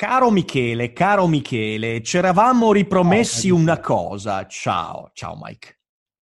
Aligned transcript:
Caro 0.00 0.30
Michele, 0.30 0.94
caro 0.94 1.26
Michele, 1.26 2.02
ci 2.02 2.16
eravamo 2.16 2.72
ripromessi 2.72 3.50
una 3.50 3.80
cosa. 3.80 4.46
Ciao, 4.46 5.10
ciao 5.12 5.38
Mike. 5.38 5.78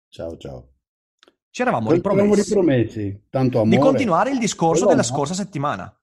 Ciao, 0.08 0.38
ciao. 0.38 0.76
Ci 1.50 1.62
eravamo 1.62 1.92
ripromessi 1.92 2.42
ripromessi? 2.42 3.24
Tanto 3.30 3.60
amore. 3.60 3.76
di 3.76 3.84
continuare 3.84 4.32
il 4.32 4.40
discorso 4.40 4.86
Quello 4.86 4.96
della 4.96 5.06
no. 5.06 5.14
scorsa 5.14 5.34
settimana. 5.34 5.94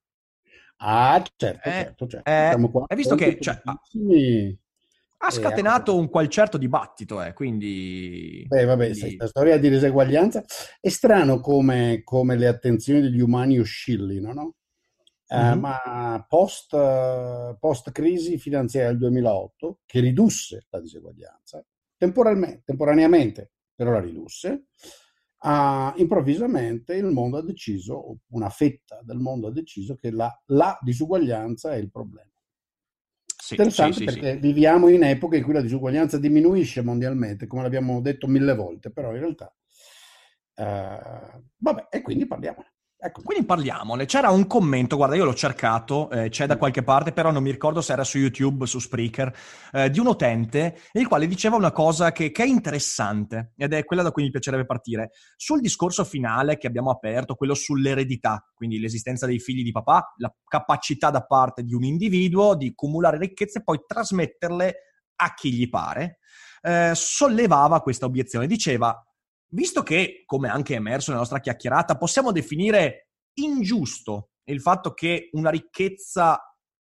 Ah, 0.77 1.19
certo, 1.35 1.67
Eh, 1.67 1.71
certo, 1.71 2.07
certo. 2.07 2.29
eh, 2.29 2.69
qua 2.69 2.85
hai 2.87 2.95
visto 2.95 3.15
che, 3.15 3.39
cioè. 3.41 3.59
Ha 5.17 5.31
scatenato 5.31 5.97
un 5.97 6.09
qual 6.09 6.27
certo 6.27 6.59
dibattito, 6.59 7.23
eh, 7.23 7.33
quindi... 7.33 8.45
Beh, 8.49 8.65
vabbè, 8.65 8.83
quindi- 8.83 8.99
sai, 8.99 9.15
questa 9.15 9.27
storia 9.29 9.57
di 9.57 9.71
diseguaglianza 9.71 10.43
è 10.79 10.89
strano 10.89 11.39
come, 11.39 12.01
come 12.03 12.35
le 12.37 12.45
attenzioni 12.45 13.01
degli 13.01 13.19
umani 13.19 13.57
oscillino, 13.57 14.31
no? 14.31 14.53
Mhm. 15.33 15.59
ma 15.59 16.25
post, 16.27 16.69
post 17.59 17.91
crisi 17.91 18.37
finanziaria 18.37 18.89
del 18.89 18.99
2008, 18.99 19.79
che 19.85 19.99
ridusse 19.99 20.65
la 20.69 20.79
diseguaglianza, 20.79 21.63
temporaneamente, 21.97 23.51
però 23.75 23.91
la 23.91 23.99
ridusse, 23.99 24.65
ah, 25.39 25.93
improvvisamente 25.97 26.95
il 26.95 27.05
mondo 27.05 27.37
ha 27.37 27.43
deciso, 27.43 28.17
una 28.29 28.49
fetta 28.49 29.01
del 29.03 29.17
mondo 29.17 29.47
ha 29.47 29.51
deciso 29.51 29.95
che 29.95 30.11
la, 30.11 30.31
la 30.47 30.77
disuguaglianza 30.81 31.73
è 31.73 31.77
il 31.77 31.89
problema. 31.91 32.29
Sì, 33.37 33.55
Interessante 33.55 33.93
sì, 33.93 34.07
sì, 34.07 34.07
sì. 34.09 34.19
perché 34.21 34.37
viviamo 34.37 34.87
in 34.89 35.03
epoche 35.03 35.37
in 35.37 35.43
cui 35.43 35.53
la 35.53 35.61
disuguaglianza 35.61 36.17
diminuisce 36.17 36.81
mondialmente, 36.81 37.47
come 37.47 37.61
l'abbiamo 37.61 38.01
detto 38.01 38.27
mille 38.27 38.55
volte, 38.55 38.91
però 38.91 39.13
in 39.13 39.19
realtà... 39.19 39.53
eh, 40.55 41.41
vabbè, 41.57 41.87
e 41.89 42.01
quindi 42.01 42.25
parliamo. 42.25 42.63
Ecco. 43.05 43.21
Quindi 43.21 43.45
parliamone. 43.45 44.05
C'era 44.05 44.29
un 44.29 44.47
commento, 44.47 44.95
guarda, 44.95 45.17
io 45.17 45.25
l'ho 45.25 45.33
cercato, 45.33 46.09
eh, 46.09 46.29
c'è 46.29 46.45
da 46.45 46.55
qualche 46.55 46.83
parte, 46.83 47.11
però 47.11 47.31
non 47.31 47.43
mi 47.43 47.51
ricordo 47.51 47.81
se 47.81 47.91
era 47.91 48.05
su 48.05 48.17
YouTube, 48.17 48.65
su 48.65 48.79
Spreaker, 48.79 49.35
eh, 49.73 49.89
di 49.89 49.99
un 49.99 50.07
utente 50.07 50.79
il 50.93 51.05
quale 51.05 51.27
diceva 51.27 51.57
una 51.57 51.73
cosa 51.73 52.13
che, 52.13 52.31
che 52.31 52.43
è 52.43 52.47
interessante 52.47 53.51
ed 53.57 53.73
è 53.73 53.83
quella 53.83 54.03
da 54.03 54.11
cui 54.11 54.23
mi 54.23 54.29
piacerebbe 54.31 54.65
partire. 54.65 55.11
Sul 55.35 55.59
discorso 55.59 56.05
finale 56.05 56.57
che 56.57 56.67
abbiamo 56.67 56.91
aperto, 56.91 57.35
quello 57.35 57.55
sull'eredità, 57.55 58.41
quindi 58.55 58.79
l'esistenza 58.79 59.25
dei 59.25 59.39
figli 59.39 59.63
di 59.63 59.71
papà, 59.73 60.13
la 60.19 60.33
capacità 60.47 61.09
da 61.09 61.25
parte 61.25 61.63
di 61.63 61.73
un 61.73 61.83
individuo 61.83 62.55
di 62.55 62.73
cumulare 62.73 63.17
ricchezze 63.17 63.59
e 63.59 63.63
poi 63.63 63.81
trasmetterle 63.85 64.75
a 65.17 65.33
chi 65.33 65.51
gli 65.51 65.67
pare, 65.67 66.19
eh, 66.61 66.91
sollevava 66.95 67.81
questa 67.81 68.05
obiezione. 68.05 68.47
Diceva, 68.47 68.97
visto 69.53 69.83
che, 69.83 70.23
come 70.25 70.49
anche 70.49 70.75
emerso 70.75 71.09
nella 71.09 71.21
nostra 71.21 71.39
chiacchierata, 71.39 71.97
possiamo 71.97 72.31
definire 72.31 73.09
ingiusto 73.35 74.31
il 74.45 74.61
fatto 74.61 74.93
che 74.93 75.29
una 75.33 75.49
ricchezza 75.49 76.39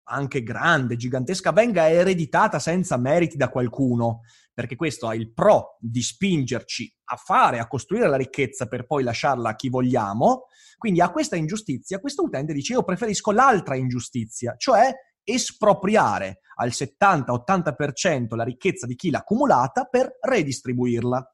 anche 0.10 0.42
grande, 0.42 0.96
gigantesca, 0.96 1.52
venga 1.52 1.90
ereditata 1.90 2.60
senza 2.60 2.98
meriti 2.98 3.36
da 3.36 3.50
qualcuno, 3.50 4.22
perché 4.54 4.76
questo 4.76 5.08
ha 5.08 5.16
il 5.16 5.34
pro 5.34 5.78
di 5.80 6.02
spingerci 6.02 6.94
a 7.06 7.16
fare, 7.18 7.60
a 7.60 7.68
costruire 7.68 8.08
la 8.08 8.16
ricchezza 8.16 8.68
per 8.68 8.86
poi 8.86 9.04
lasciarla 9.04 9.50
a 9.50 9.56
chi 9.56 9.70
vogliamo. 9.70 10.46
Quindi 10.78 11.02
a 11.02 11.12
questa 11.12 11.36
ingiustizia, 11.36 12.00
questo 12.00 12.24
utente 12.24 12.54
dice 12.54 12.74
io 12.74 12.84
preferisco 12.84 13.32
l'altra 13.32 13.76
ingiustizia, 13.76 14.56
cioè 14.58 14.92
espropriare 15.24 16.40
al 16.56 16.70
70-80% 16.70 18.36
la 18.36 18.44
ricchezza 18.44 18.86
di 18.86 18.96
chi 18.96 19.10
l'ha 19.10 19.20
accumulata 19.20 19.86
per 19.86 20.18
redistribuirla. 20.22 21.30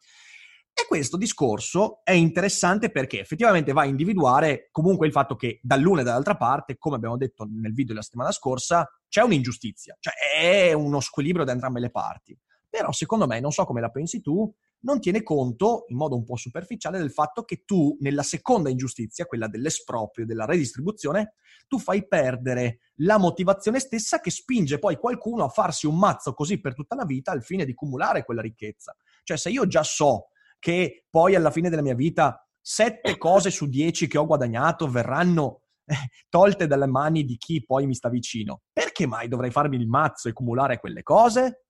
E 0.75 0.85
questo 0.87 1.17
discorso 1.17 2.01
è 2.03 2.13
interessante 2.13 2.89
perché 2.89 3.19
effettivamente 3.19 3.73
va 3.73 3.83
a 3.83 3.85
individuare 3.85 4.69
comunque 4.71 5.05
il 5.05 5.11
fatto 5.11 5.35
che 5.35 5.59
dall'una 5.61 6.01
e 6.01 6.03
dall'altra 6.03 6.35
parte, 6.35 6.77
come 6.77 6.95
abbiamo 6.95 7.15
detto 7.15 7.45
nel 7.45 7.73
video 7.73 7.93
della 7.93 8.01
settimana 8.01 8.31
scorsa, 8.31 8.89
c'è 9.07 9.21
un'ingiustizia, 9.21 9.95
cioè 9.99 10.13
è 10.35 10.73
uno 10.73 10.99
squilibrio 10.99 11.45
da 11.45 11.51
entrambe 11.51 11.79
le 11.79 11.91
parti. 11.91 12.37
Però 12.67 12.91
secondo 12.91 13.27
me, 13.27 13.39
non 13.39 13.51
so 13.51 13.65
come 13.65 13.81
la 13.81 13.91
pensi 13.91 14.19
tu, 14.19 14.51
non 14.79 14.99
tiene 14.99 15.21
conto 15.21 15.85
in 15.89 15.97
modo 15.97 16.15
un 16.15 16.23
po' 16.23 16.35
superficiale 16.37 16.97
del 16.97 17.11
fatto 17.11 17.43
che 17.43 17.63
tu 17.65 17.95
nella 17.99 18.23
seconda 18.23 18.69
ingiustizia, 18.69 19.25
quella 19.25 19.47
dell'esproprio, 19.47 20.25
della 20.25 20.45
redistribuzione, 20.45 21.35
tu 21.67 21.77
fai 21.77 22.07
perdere 22.07 22.79
la 22.95 23.19
motivazione 23.19 23.79
stessa 23.79 24.19
che 24.19 24.31
spinge 24.31 24.79
poi 24.79 24.97
qualcuno 24.97 25.43
a 25.43 25.49
farsi 25.49 25.85
un 25.85 25.99
mazzo 25.99 26.33
così 26.33 26.59
per 26.59 26.73
tutta 26.73 26.95
la 26.95 27.05
vita 27.05 27.31
al 27.31 27.43
fine 27.43 27.63
di 27.63 27.75
cumulare 27.75 28.25
quella 28.25 28.41
ricchezza. 28.41 28.95
Cioè 29.23 29.37
se 29.37 29.49
io 29.49 29.67
già 29.67 29.83
so 29.83 30.29
che 30.63 31.03
poi 31.09 31.35
alla 31.35 31.51
fine 31.51 31.69
della 31.69 31.81
mia 31.81 31.93
vita 31.93 32.47
sette 32.61 33.17
cose 33.19 33.51
su 33.51 33.67
dieci 33.67 34.07
che 34.07 34.17
ho 34.17 34.25
guadagnato 34.25 34.87
verranno 34.87 35.63
eh, 35.83 35.93
tolte 36.29 36.67
dalle 36.67 36.85
mani 36.85 37.25
di 37.25 37.35
chi 37.35 37.65
poi 37.65 37.85
mi 37.85 37.93
sta 37.93 38.07
vicino. 38.07 38.61
Perché 38.71 39.05
mai 39.05 39.27
dovrei 39.27 39.51
farmi 39.51 39.75
il 39.75 39.89
mazzo 39.89 40.29
e 40.29 40.33
cumulare 40.33 40.79
quelle 40.79 41.03
cose? 41.03 41.65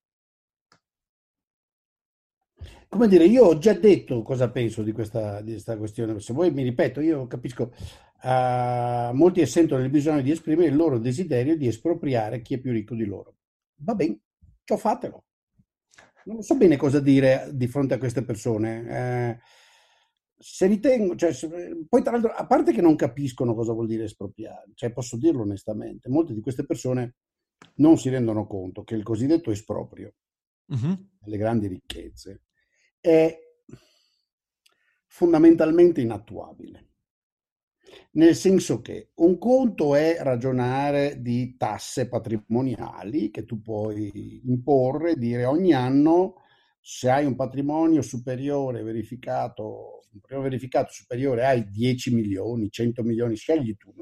Come 2.87 3.07
dire, 3.07 3.25
io 3.25 3.45
ho 3.45 3.57
già 3.57 3.73
detto 3.73 4.21
cosa 4.21 4.51
penso 4.51 4.83
di 4.83 4.91
questa, 4.91 5.41
di 5.41 5.53
questa 5.53 5.75
questione. 5.75 6.19
Se 6.19 6.31
voi 6.31 6.51
mi 6.51 6.61
ripeto, 6.61 7.01
io 7.01 7.25
capisco, 7.25 7.73
eh, 8.21 9.09
molti 9.11 9.43
sentono 9.47 9.83
il 9.83 9.89
bisogno 9.89 10.21
di 10.21 10.29
esprimere 10.29 10.69
il 10.69 10.75
loro 10.75 10.99
desiderio 10.99 11.57
di 11.57 11.65
espropriare 11.65 12.43
chi 12.43 12.53
è 12.53 12.59
più 12.59 12.71
ricco 12.71 12.93
di 12.93 13.05
loro. 13.05 13.37
Va 13.77 13.95
bene, 13.95 14.19
ciò 14.63 14.77
fatelo. 14.77 15.23
Non 16.25 16.41
so 16.41 16.55
bene 16.55 16.77
cosa 16.77 16.99
dire 16.99 17.49
di 17.53 17.67
fronte 17.67 17.93
a 17.95 17.97
queste 17.97 18.23
persone. 18.23 18.87
Eh, 18.89 19.39
se 20.37 20.67
ritengo, 20.67 21.15
cioè, 21.15 21.33
se- 21.33 21.85
poi 21.87 22.01
tra 22.01 22.11
l'altro, 22.11 22.31
a 22.31 22.45
parte 22.45 22.73
che 22.73 22.81
non 22.81 22.95
capiscono 22.95 23.53
cosa 23.53 23.73
vuol 23.73 23.87
dire 23.87 24.05
espropriare, 24.05 24.71
cioè 24.75 24.91
posso 24.91 25.17
dirlo 25.17 25.41
onestamente, 25.43 26.09
molte 26.09 26.33
di 26.33 26.41
queste 26.41 26.65
persone 26.65 27.15
non 27.75 27.97
si 27.97 28.09
rendono 28.09 28.45
conto 28.45 28.83
che 28.83 28.95
il 28.95 29.03
cosiddetto 29.03 29.51
esproprio 29.51 30.13
Mhm. 30.67 31.09
delle 31.19 31.37
grandi 31.37 31.67
ricchezze 31.67 32.41
è 32.99 33.37
fondamentalmente 35.07 36.01
inattuabile. 36.01 36.89
Nel 38.11 38.35
senso 38.35 38.81
che 38.81 39.09
un 39.15 39.37
conto 39.37 39.95
è 39.95 40.17
ragionare 40.19 41.21
di 41.21 41.55
tasse 41.57 42.07
patrimoniali 42.07 43.31
che 43.31 43.45
tu 43.45 43.61
puoi 43.61 44.41
imporre, 44.45 45.15
dire 45.15 45.45
ogni 45.45 45.73
anno 45.73 46.35
se 46.79 47.09
hai 47.09 47.25
un 47.25 47.35
patrimonio 47.35 48.01
superiore 48.01 48.83
verificato, 48.83 50.01
verificato 50.27 50.91
superiore 50.91 51.45
ai 51.45 51.69
10 51.69 52.13
milioni, 52.13 52.69
100 52.69 53.03
milioni, 53.03 53.35
scegli 53.35 53.75
tu, 53.77 53.93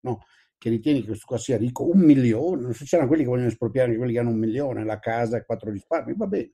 no, 0.00 0.20
che 0.56 0.70
ritieni 0.70 1.00
che 1.00 1.08
questo 1.08 1.26
qua 1.26 1.38
sia 1.38 1.56
ricco, 1.56 1.90
un 1.90 1.98
milione, 2.00 2.62
non 2.62 2.72
so, 2.72 2.84
c'erano 2.84 3.08
quelli 3.08 3.24
che 3.24 3.28
vogliono 3.28 3.48
espropriare 3.48 3.96
quelli 3.96 4.12
che 4.12 4.18
hanno 4.20 4.30
un 4.30 4.38
milione, 4.38 4.84
la 4.84 4.98
casa 5.00 5.36
e 5.36 5.44
quattro 5.44 5.70
risparmi, 5.70 6.14
va 6.16 6.26
bene. 6.26 6.52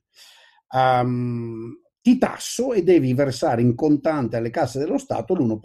Ehm, 0.75 1.79
ti 2.01 2.17
tasso 2.17 2.73
e 2.73 2.83
devi 2.83 3.13
versare 3.13 3.61
in 3.61 3.75
contante 3.75 4.37
alle 4.37 4.49
casse 4.49 4.79
dello 4.79 4.97
Stato 4.97 5.35
l'1%. 5.35 5.59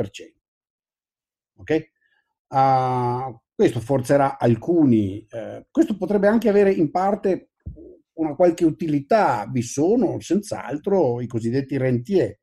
Ok? 1.57 1.91
Ah, 2.49 3.39
questo 3.55 3.81
forzerà 3.81 4.39
alcuni, 4.39 5.27
eh, 5.31 5.67
questo 5.71 5.97
potrebbe 5.97 6.29
anche 6.29 6.49
avere 6.49 6.73
in 6.73 6.91
parte 6.91 7.51
una 8.15 8.35
qualche 8.35 8.65
utilità, 8.65 9.47
vi 9.51 9.63
sono 9.63 10.21
senz'altro 10.21 11.21
i 11.21 11.27
cosiddetti 11.27 11.77
rentier, 11.77 12.39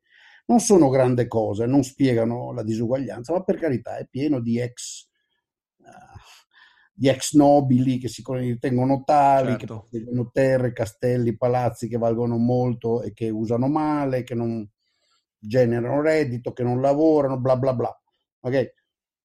non 0.46 0.60
sono 0.60 0.88
grandi 0.88 1.26
cose, 1.26 1.66
non 1.66 1.82
spiegano 1.82 2.52
la 2.52 2.62
disuguaglianza, 2.62 3.32
ma 3.32 3.42
per 3.42 3.58
carità 3.58 3.96
è 3.96 4.06
pieno 4.06 4.40
di 4.40 4.60
ex, 4.60 5.08
eh, 5.78 5.84
di 6.92 7.08
ex 7.08 7.34
nobili 7.34 7.98
che 7.98 8.08
si 8.08 8.22
ritengono 8.26 9.02
tali, 9.04 9.52
che 9.52 9.66
Certo. 9.66 9.86
possiedono 9.88 10.30
terre, 10.32 10.72
castelli, 10.72 11.36
palazzi 11.36 11.88
che 11.88 11.98
valgono 11.98 12.36
molto 12.36 13.02
e 13.02 13.12
che 13.12 13.30
usano 13.30 13.68
male, 13.68 14.22
che 14.22 14.34
non 14.34 14.68
generano 15.38 16.00
reddito, 16.02 16.52
che 16.52 16.62
non 16.62 16.80
lavorano, 16.80 17.38
bla 17.38 17.56
bla 17.56 17.74
bla. 17.74 18.02
Ok? 18.40 18.72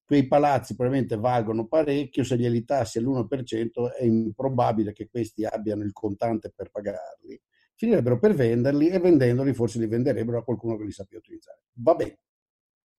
Quei 0.09 0.25
palazzi 0.25 0.73
probabilmente 0.73 1.17
valgono 1.17 1.67
parecchio, 1.67 2.23
se 2.23 2.35
glieli 2.35 2.65
tassi 2.65 2.97
all'1% 2.97 3.93
è 3.95 4.05
improbabile 4.05 4.91
che 4.91 5.07
questi 5.07 5.45
abbiano 5.45 5.83
il 5.83 5.93
contante 5.93 6.49
per 6.49 6.71
pagarli. 6.71 7.39
Finirebbero 7.75 8.17
per 8.17 8.33
venderli 8.33 8.89
e 8.89 8.97
vendendoli 8.97 9.53
forse 9.53 9.77
li 9.77 9.85
venderebbero 9.85 10.39
a 10.39 10.43
qualcuno 10.43 10.77
che 10.77 10.83
li 10.83 10.91
sappia 10.91 11.19
utilizzare. 11.19 11.61
Va 11.73 11.93
bene, 11.93 12.17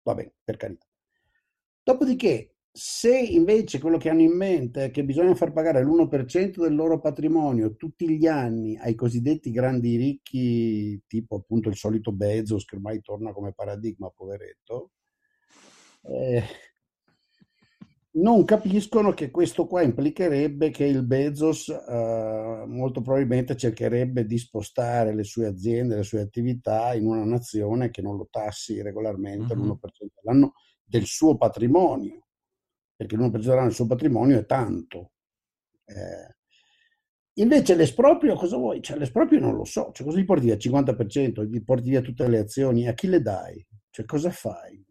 va 0.02 0.14
bene, 0.14 0.34
per 0.44 0.56
carità. 0.56 0.86
Dopodiché 1.82 2.54
Se 2.72 3.18
invece 3.18 3.80
quello 3.80 3.98
che 3.98 4.10
hanno 4.10 4.20
in 4.20 4.36
mente 4.36 4.84
è 4.84 4.90
che 4.92 5.04
bisogna 5.04 5.34
far 5.34 5.52
pagare 5.52 5.82
l'1% 5.82 6.60
del 6.62 6.74
loro 6.76 7.00
patrimonio 7.00 7.74
tutti 7.74 8.08
gli 8.08 8.28
anni 8.28 8.76
ai 8.78 8.94
cosiddetti 8.94 9.50
grandi 9.50 9.96
ricchi, 9.96 11.02
tipo 11.08 11.34
appunto 11.34 11.68
il 11.68 11.74
solito 11.74 12.12
Bezos 12.12 12.64
che 12.64 12.76
ormai 12.76 13.00
torna 13.00 13.32
come 13.32 13.52
paradigma, 13.52 14.10
poveretto, 14.10 14.92
eh, 16.02 16.42
non 18.12 18.44
capiscono 18.44 19.12
che 19.12 19.30
questo 19.30 19.66
qua 19.66 19.82
implicherebbe 19.82 20.70
che 20.70 20.84
il 20.84 21.04
Bezos 21.04 21.68
eh, 21.68 22.64
molto 22.66 23.02
probabilmente 23.02 23.56
cercherebbe 23.56 24.26
di 24.26 24.36
spostare 24.36 25.14
le 25.14 25.22
sue 25.22 25.46
aziende, 25.46 25.96
le 25.96 26.02
sue 26.02 26.20
attività 26.20 26.92
in 26.94 27.06
una 27.06 27.24
nazione 27.24 27.90
che 27.90 28.02
non 28.02 28.16
lo 28.16 28.26
tassi 28.30 28.82
regolarmente 28.82 29.54
mm-hmm. 29.54 29.66
l'1% 29.68 29.78
all'anno 30.24 30.54
del 30.84 31.04
suo 31.04 31.36
patrimonio 31.36 32.24
perché 33.00 33.16
l'1% 33.16 33.38
dell'anno 33.38 33.62
del 33.62 33.72
suo 33.72 33.86
patrimonio 33.86 34.38
è 34.38 34.44
tanto. 34.44 35.12
Eh, 35.86 36.36
invece 37.40 37.74
l'esproprio, 37.74 38.34
cosa 38.34 38.58
vuoi? 38.58 38.82
Cioè, 38.82 38.98
l'esproprio 38.98 39.40
non 39.40 39.54
lo 39.54 39.64
so, 39.64 39.90
cioè, 39.94 40.04
cosa 40.04 40.18
gli 40.18 40.26
porti 40.26 40.44
via? 40.44 40.56
50%, 40.56 41.46
gli 41.46 41.64
porti 41.64 41.88
via 41.88 42.02
tutte 42.02 42.28
le 42.28 42.40
azioni, 42.40 42.88
a 42.88 42.92
chi 42.92 43.06
le 43.06 43.22
dai? 43.22 43.66
Cioè, 43.88 44.04
cosa 44.04 44.30
fai? 44.30 44.84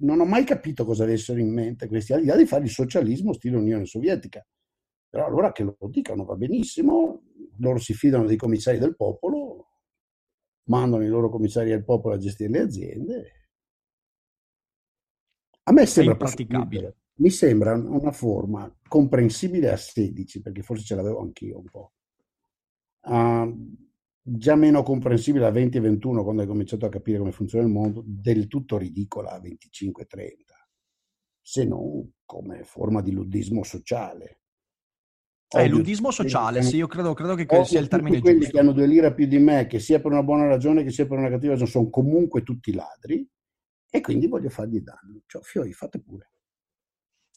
Non 0.00 0.20
ho 0.20 0.24
mai 0.24 0.44
capito 0.44 0.84
cosa 0.84 1.04
avessero 1.04 1.38
in 1.38 1.52
mente 1.52 1.86
questi, 1.86 2.12
al 2.12 2.20
di 2.20 2.26
là 2.26 2.36
di 2.36 2.46
fare 2.46 2.64
il 2.64 2.70
socialismo 2.70 3.32
stile 3.32 3.56
Unione 3.56 3.86
Sovietica. 3.86 4.46
Però 5.08 5.26
allora 5.26 5.52
che 5.52 5.64
lo 5.64 5.76
dicano 5.88 6.24
va 6.24 6.36
benissimo, 6.36 7.22
loro 7.58 7.78
si 7.78 7.94
fidano 7.94 8.26
dei 8.26 8.36
commissari 8.36 8.78
del 8.78 8.96
popolo, 8.96 9.66
mandano 10.64 11.04
i 11.04 11.08
loro 11.08 11.28
commissari 11.28 11.70
del 11.70 11.84
popolo 11.84 12.14
a 12.14 12.18
gestire 12.18 12.50
le 12.50 12.60
aziende. 12.60 13.32
A 15.64 15.72
me 15.72 15.86
sembra 15.86 16.16
praticabile 16.16 16.96
mi 17.20 17.30
sembra 17.30 17.74
una 17.74 18.12
forma 18.12 18.74
comprensibile 18.88 19.70
a 19.70 19.76
16, 19.76 20.40
perché 20.40 20.62
forse 20.62 20.84
ce 20.84 20.94
l'avevo 20.94 21.20
anch'io 21.20 21.58
un 21.58 21.64
po'. 21.70 21.92
Uh, 23.02 23.89
già 24.22 24.54
meno 24.54 24.82
comprensibile 24.82 25.46
a 25.46 25.50
20 25.50 25.78
e 25.78 25.80
21 25.80 26.22
quando 26.22 26.42
hai 26.42 26.48
cominciato 26.48 26.86
a 26.86 26.90
capire 26.90 27.18
come 27.18 27.32
funziona 27.32 27.64
il 27.64 27.70
mondo, 27.70 28.02
del 28.06 28.46
tutto 28.46 28.76
ridicola 28.76 29.30
a 29.30 29.40
25 29.40 30.02
e 30.02 30.06
30, 30.06 30.68
se 31.40 31.64
non 31.64 32.12
come 32.24 32.64
forma 32.64 33.00
di 33.00 33.12
luddismo 33.12 33.64
sociale. 33.64 34.38
Eh, 35.52 35.66
luddismo 35.66 36.12
sociale, 36.12 36.62
sì, 36.62 36.76
io 36.76 36.86
credo, 36.86 37.12
credo 37.12 37.34
che 37.34 37.44
ovvio, 37.48 37.64
sia 37.64 37.80
il 37.80 37.88
termine 37.88 38.20
quelli 38.20 38.38
giusto. 38.38 38.52
che 38.52 38.60
hanno 38.60 38.72
due 38.72 38.86
lire 38.86 39.12
più 39.12 39.26
di 39.26 39.38
me, 39.38 39.66
che 39.66 39.80
sia 39.80 40.00
per 40.00 40.12
una 40.12 40.22
buona 40.22 40.46
ragione 40.46 40.84
che 40.84 40.90
sia 40.90 41.08
per 41.08 41.18
una 41.18 41.28
cattiva 41.28 41.52
ragione, 41.52 41.70
sono 41.70 41.90
comunque 41.90 42.44
tutti 42.44 42.72
ladri 42.72 43.28
e 43.90 44.00
quindi 44.00 44.28
voglio 44.28 44.48
fargli 44.48 44.80
danno. 44.80 45.22
Cioè, 45.26 45.42
fiori, 45.42 45.72
fate 45.72 46.00
pure 46.00 46.29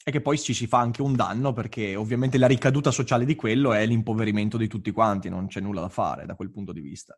e 0.06 0.12
che 0.12 0.22
poi 0.22 0.38
ci 0.38 0.54
si 0.54 0.68
fa 0.68 0.80
anche 0.80 1.02
un 1.02 1.16
danno 1.16 1.54
perché 1.54 1.96
ovviamente 1.96 2.38
la 2.38 2.48
ricaduta 2.48 2.92
sociale 2.92 3.26
di 3.26 3.36
quello 3.36 3.74
è 3.74 3.86
l'impoverimento 3.86 4.58
di 4.58 4.68
tutti 4.68 4.92
quanti, 4.92 5.30
non 5.30 5.48
c'è 5.48 5.62
nulla 5.62 5.82
da 5.82 5.90
fare 5.90 6.26
da 6.26 6.36
quel 6.36 6.52
punto 6.52 6.74
di 6.74 6.82
vista. 6.82 7.18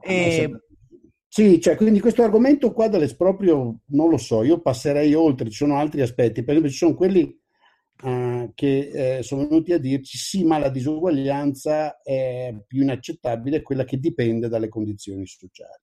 E... 0.00 0.50
Sì, 1.28 1.60
cioè, 1.60 1.76
quindi 1.76 2.00
questo 2.00 2.22
argomento 2.22 2.72
qua 2.72 2.88
dell'esproprio 2.88 3.80
non 3.88 4.08
lo 4.08 4.16
so, 4.16 4.42
io 4.42 4.60
passerei 4.60 5.12
oltre, 5.14 5.50
ci 5.50 5.56
sono 5.56 5.76
altri 5.76 6.00
aspetti, 6.00 6.42
per 6.42 6.54
esempio 6.54 6.70
ci 6.70 6.78
sono 6.78 6.94
quelli 6.94 7.38
uh, 8.02 8.50
che 8.54 9.18
eh, 9.18 9.22
sono 9.22 9.46
venuti 9.46 9.72
a 9.72 9.78
dirci 9.78 10.16
sì, 10.16 10.44
ma 10.44 10.56
la 10.58 10.70
disuguaglianza 10.70 12.00
è 12.00 12.54
più 12.66 12.82
inaccettabile, 12.82 13.60
quella 13.60 13.84
che 13.84 13.98
dipende 13.98 14.48
dalle 14.48 14.68
condizioni 14.68 15.26
sociali. 15.26 15.82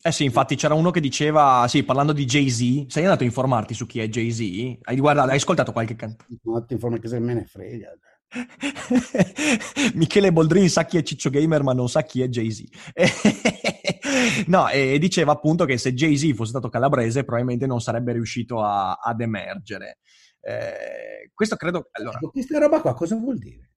Eh 0.00 0.12
sì, 0.12 0.22
infatti 0.22 0.54
c'era 0.54 0.74
uno 0.74 0.92
che 0.92 1.00
diceva, 1.00 1.66
sì, 1.68 1.82
parlando 1.82 2.12
di 2.12 2.24
Jay-Z, 2.24 2.86
sei 2.86 3.02
andato 3.02 3.24
a 3.24 3.26
informarti 3.26 3.74
su 3.74 3.84
chi 3.84 3.98
è 3.98 4.08
Jay-Z? 4.08 4.78
Hai, 4.82 4.96
guardato, 4.96 5.30
hai 5.30 5.36
ascoltato 5.36 5.72
qualche 5.72 5.96
canzone? 5.96 6.38
No, 6.44 6.64
ti 6.64 6.74
informo 6.74 6.98
che 6.98 7.08
se 7.08 7.18
me 7.18 7.34
ne 7.34 7.44
frega. 7.44 7.98
Michele 9.94 10.32
Boldrini 10.32 10.68
sa 10.68 10.84
chi 10.84 10.98
è 10.98 11.02
Ciccio 11.02 11.30
Gamer, 11.30 11.64
ma 11.64 11.72
non 11.72 11.88
sa 11.88 12.02
chi 12.02 12.22
è 12.22 12.28
Jay-Z. 12.28 12.62
no, 14.46 14.68
e 14.68 15.00
diceva 15.00 15.32
appunto 15.32 15.64
che 15.64 15.78
se 15.78 15.92
Jay-Z 15.92 16.32
fosse 16.32 16.50
stato 16.50 16.68
calabrese, 16.68 17.24
probabilmente 17.24 17.66
non 17.66 17.80
sarebbe 17.80 18.12
riuscito 18.12 18.62
a, 18.62 18.92
ad 19.02 19.20
emergere. 19.20 19.98
Eh, 20.40 21.32
questo 21.34 21.56
credo... 21.56 21.88
Allora... 21.90 22.18
Questa 22.18 22.58
roba 22.60 22.80
qua 22.80 22.94
cosa 22.94 23.16
vuol 23.16 23.38
dire? 23.38 23.72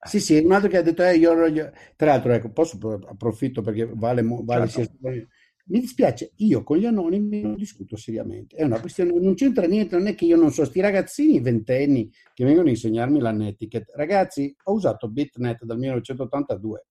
Eh. 0.00 0.08
Sì, 0.08 0.18
sì, 0.18 0.36
un 0.38 0.50
altro 0.50 0.68
che 0.68 0.78
ha 0.78 0.82
detto, 0.82 1.04
eh, 1.04 1.16
io, 1.16 1.46
io... 1.46 1.70
tra 1.94 2.08
l'altro, 2.08 2.32
ecco, 2.32 2.50
posso 2.50 2.76
approfitto 3.08 3.62
perché 3.62 3.88
vale, 3.94 4.22
vale 4.24 4.66
certo. 4.66 4.96
sia 5.00 5.26
mi 5.66 5.80
dispiace, 5.80 6.32
io 6.36 6.62
con 6.62 6.76
gli 6.76 6.84
anonimi 6.84 7.40
non 7.40 7.54
discuto 7.54 7.96
seriamente. 7.96 8.56
È 8.56 8.64
una 8.64 8.80
questione, 8.80 9.12
non 9.18 9.34
c'entra 9.34 9.66
niente, 9.66 9.96
non 9.96 10.06
è 10.06 10.14
che 10.14 10.26
io 10.26 10.36
non 10.36 10.50
so, 10.50 10.64
sti 10.64 10.80
ragazzini 10.80 11.40
ventenni 11.40 12.10
che 12.34 12.44
vengono 12.44 12.68
a 12.68 12.70
insegnarmi 12.70 13.18
la 13.18 13.30
netiquette. 13.30 13.92
Ragazzi, 13.96 14.54
ho 14.64 14.72
usato 14.72 15.08
BitNet 15.08 15.64
dal 15.64 15.78
1982, 15.78 16.86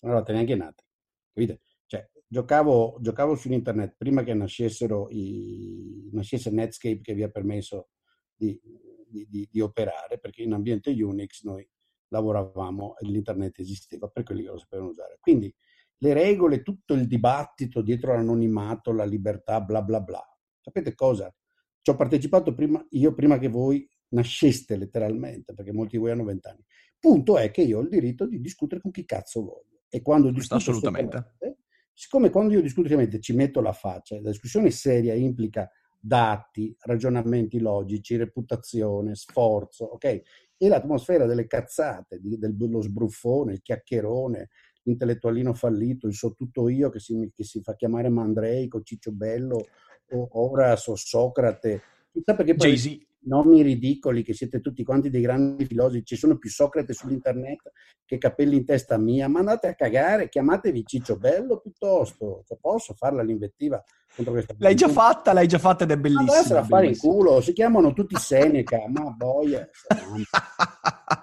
non 0.00 0.12
eravate 0.12 0.32
neanche 0.32 0.54
nati. 0.54 0.84
Capite? 1.32 1.60
Cioè, 1.86 2.08
giocavo, 2.28 2.98
giocavo 3.00 3.34
su 3.34 3.50
internet 3.50 3.96
prima 3.96 4.22
che 4.22 4.34
nascessero 4.34 5.08
i, 5.10 6.08
nascesse 6.12 6.50
Netscape 6.50 7.00
che 7.00 7.14
vi 7.14 7.24
ha 7.24 7.30
permesso 7.30 7.88
di, 8.32 8.58
di, 9.08 9.26
di, 9.28 9.48
di 9.50 9.60
operare, 9.60 10.20
perché 10.20 10.42
in 10.42 10.52
ambiente 10.52 10.90
Unix 10.90 11.42
noi 11.42 11.68
lavoravamo 12.08 12.96
e 12.96 13.06
l'internet 13.06 13.58
esisteva 13.58 14.06
per 14.06 14.22
quelli 14.22 14.42
che 14.42 14.50
lo 14.50 14.58
sapevano 14.58 14.90
usare. 14.90 15.18
Quindi 15.20 15.52
le 15.98 16.12
regole, 16.12 16.62
tutto 16.62 16.94
il 16.94 17.06
dibattito 17.06 17.82
dietro 17.82 18.14
l'anonimato, 18.14 18.92
la 18.92 19.04
libertà, 19.04 19.60
bla 19.60 19.82
bla 19.82 20.00
bla. 20.00 20.22
Sapete 20.60 20.94
cosa? 20.94 21.34
Ci 21.80 21.90
ho 21.90 21.96
partecipato 21.96 22.54
prima, 22.54 22.84
io 22.90 23.14
prima 23.14 23.38
che 23.38 23.48
voi 23.48 23.88
nasceste 24.08 24.76
letteralmente, 24.76 25.54
perché 25.54 25.72
molti 25.72 25.96
di 25.96 26.02
voi 26.02 26.10
hanno 26.12 26.24
vent'anni. 26.24 26.64
Punto 26.98 27.36
è 27.36 27.50
che 27.50 27.62
io 27.62 27.78
ho 27.78 27.82
il 27.82 27.88
diritto 27.88 28.26
di 28.26 28.40
discutere 28.40 28.80
con 28.80 28.90
chi 28.90 29.04
cazzo 29.04 29.42
voglio. 29.42 29.82
E 29.88 30.00
quando 30.00 30.30
discuto 30.30 30.54
assolutamente. 30.56 31.36
Siccome 31.92 32.30
quando 32.30 32.54
io 32.54 32.60
discuto 32.60 32.88
ci 33.20 33.34
metto 33.34 33.60
la 33.60 33.72
faccia, 33.72 34.20
la 34.20 34.30
discussione 34.30 34.70
seria 34.70 35.14
implica 35.14 35.70
dati, 36.00 36.76
ragionamenti 36.80 37.60
logici, 37.60 38.16
reputazione, 38.16 39.14
sforzo, 39.14 39.84
ok? 39.84 40.22
E 40.56 40.68
l'atmosfera 40.68 41.26
delle 41.26 41.46
cazzate, 41.46 42.20
dello 42.20 42.80
sbruffone, 42.80 43.52
il 43.52 43.62
chiacchierone, 43.62 44.48
intellettualino 44.84 45.54
fallito, 45.54 46.06
il 46.06 46.14
so 46.14 46.34
tutto 46.34 46.68
io 46.68 46.90
che 46.90 46.98
si, 46.98 47.30
che 47.34 47.44
si 47.44 47.60
fa 47.62 47.74
chiamare 47.74 48.08
Mandreico, 48.08 48.82
Ciccio 48.82 49.12
Bello, 49.12 49.66
o 50.10 50.28
Horace 50.32 50.90
o 50.90 50.96
Socrate, 50.96 51.82
chissà 52.12 52.34
perché 52.34 52.54
poi 52.54 52.74
Jay-Z. 52.74 53.06
nomi 53.20 53.62
ridicoli 53.62 54.22
che 54.22 54.34
siete 54.34 54.60
tutti 54.60 54.84
quanti 54.84 55.10
dei 55.10 55.22
grandi 55.22 55.64
filosofi, 55.64 56.04
ci 56.04 56.16
sono 56.16 56.36
più 56.36 56.50
Socrate 56.50 56.92
sull'internet 56.92 57.72
che 58.04 58.18
capelli 58.18 58.56
in 58.56 58.64
testa 58.64 58.98
mia, 58.98 59.28
ma 59.28 59.38
andate 59.38 59.68
a 59.68 59.74
cagare, 59.74 60.28
chiamatevi 60.28 60.84
Ciccio 60.84 61.16
Bello 61.16 61.58
piuttosto, 61.58 62.42
cioè, 62.46 62.58
posso 62.60 62.94
farla 62.94 63.22
l'invettiva 63.22 63.82
contro 64.14 64.32
questa 64.34 64.54
L'hai 64.58 64.74
già 64.74 64.88
fatta, 64.88 65.32
l'hai 65.32 65.48
già 65.48 65.58
fatta 65.58 65.84
ed 65.84 65.90
è 65.90 65.96
bellissima. 65.96 66.32
Andassero 66.32 66.60
a 66.60 66.64
fare 66.64 66.86
in 66.88 66.98
culo, 66.98 67.40
si 67.40 67.52
chiamano 67.52 67.92
tutti 67.92 68.14
Seneca, 68.16 68.84
ma 68.88 69.10
boia. 69.10 69.66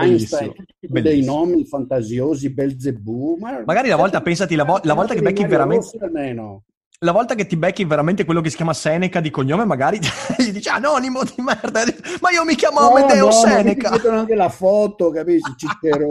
Einstein, 0.00 0.52
tutti 0.54 1.00
dei 1.02 1.24
nomi 1.24 1.64
fantasiosi, 1.64 2.50
Belzebù. 2.50 3.36
Ma 3.38 3.62
Magari 3.64 3.88
la 3.88 3.96
volta, 3.96 4.20
pensati, 4.20 4.54
la, 4.54 4.64
vo- 4.64 4.80
la 4.82 4.94
volta 4.94 5.14
che 5.14 5.22
becchi 5.22 5.44
veramente... 5.46 5.98
Almeno. 6.00 6.64
La 7.00 7.12
volta 7.12 7.34
che 7.34 7.46
ti 7.46 7.56
becchi 7.56 7.84
veramente 7.84 8.24
quello 8.24 8.40
che 8.40 8.48
si 8.48 8.56
chiama 8.56 8.72
Seneca 8.72 9.20
di 9.20 9.28
cognome, 9.28 9.64
magari 9.64 9.98
gli 10.38 10.52
dici 10.52 10.68
anonimo 10.68 11.22
di 11.22 11.42
merda, 11.42 11.82
ma 12.20 12.30
io 12.30 12.44
mi 12.44 12.54
chiamo 12.54 12.80
no, 12.80 12.90
Amedeo 12.94 13.26
no, 13.26 13.32
Seneca. 13.32 13.90
Ma 13.90 13.98
ti 13.98 14.06
anche 14.06 14.34
la 14.34 14.48
foto, 14.48 15.10
capisci? 15.10 15.52
Cicero, 15.58 16.06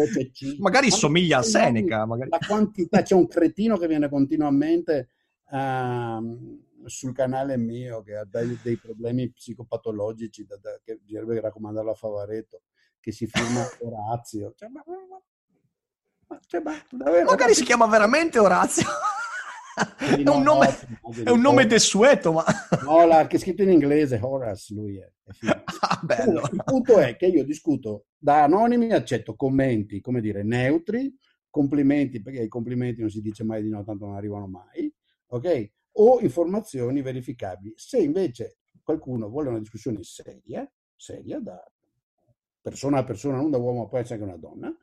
magari 0.59 0.89
ma 0.89 0.95
somiglia 0.95 1.37
a 1.39 1.41
Seneca. 1.41 2.05
Magari. 2.05 2.29
La 2.29 2.39
quantità, 2.45 3.01
c'è 3.01 3.15
un 3.15 3.27
cretino 3.27 3.77
che 3.77 3.87
viene 3.87 4.09
continuamente 4.09 5.09
uh, 5.49 6.59
sul 6.85 7.13
canale 7.13 7.57
mio 7.57 8.03
che 8.03 8.17
ha 8.17 8.25
dei, 8.29 8.59
dei 8.61 8.77
problemi 8.77 9.31
psicopatologici 9.31 10.45
da, 10.45 10.57
da, 10.61 10.79
che 10.83 10.99
bisognerebbe 11.01 11.41
raccomandarlo 11.41 11.91
a 11.91 11.95
Favaretto 11.95 12.61
che 13.03 13.11
si 13.11 13.27
firma 13.27 13.67
Orazio. 13.83 14.53
Cioè, 14.55 14.69
ma, 14.69 14.81
ma, 14.87 16.39
cioè, 16.47 16.61
ma, 16.61 16.73
davvero, 16.89 17.25
Magari 17.25 17.53
si 17.53 17.65
chiama 17.65 17.85
veramente 17.85 18.39
Orazio. 18.39 18.87
è, 19.97 20.29
un 20.29 20.41
nome, 20.41 20.69
è 21.25 21.29
un 21.29 21.41
nome 21.41 21.65
desueto, 21.65 22.31
ma... 22.31 22.45
no, 22.83 23.05
la, 23.05 23.27
che 23.27 23.35
è 23.35 23.39
scritto 23.39 23.61
in 23.61 23.71
inglese, 23.71 24.19
Horace, 24.21 24.73
lui 24.73 24.99
è. 24.99 25.11
è 25.25 25.49
ah, 25.81 25.99
bello. 26.01 26.47
Il 26.49 26.63
punto 26.63 26.97
è 26.97 27.17
che 27.17 27.25
io 27.25 27.43
discuto 27.43 28.05
da 28.17 28.43
anonimi, 28.43 28.93
accetto 28.93 29.35
commenti, 29.35 29.99
come 29.99 30.21
dire, 30.21 30.43
neutri, 30.43 31.13
complimenti, 31.49 32.21
perché 32.21 32.43
i 32.43 32.47
complimenti 32.47 33.01
non 33.01 33.09
si 33.09 33.19
dice 33.19 33.43
mai 33.43 33.61
di 33.63 33.69
no, 33.69 33.83
tanto 33.83 34.05
non 34.05 34.15
arrivano 34.15 34.47
mai, 34.47 34.93
ok? 35.27 35.71
O 35.95 36.21
informazioni 36.21 37.01
verificabili. 37.01 37.73
Se 37.75 37.97
invece 37.97 38.59
qualcuno 38.81 39.27
vuole 39.27 39.49
una 39.49 39.59
discussione 39.59 40.03
seria, 40.03 40.65
seria 40.95 41.39
da 41.39 41.61
persona 42.63 42.99
a 42.99 43.03
persona, 43.03 43.35
non 43.35 43.51
da 43.51 43.57
uomo, 43.57 43.87
può 43.87 43.97
essere 43.97 44.15
anche 44.15 44.27
una 44.27 44.37
donna, 44.37 44.73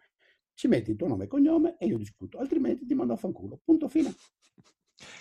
ci 0.55 0.69
metti 0.69 0.91
il 0.91 0.97
tuo 0.97 1.09
nome 1.09 1.25
e 1.25 1.27
cognome 1.27 1.77
e 1.79 1.87
io 1.87 1.97
discuto, 1.97 2.39
altrimenti 2.39 2.85
ti 2.85 2.95
mando 2.95 3.15
a 3.15 3.17
fanculo. 3.17 3.59
Punto 3.65 3.89
fine. 3.89 4.15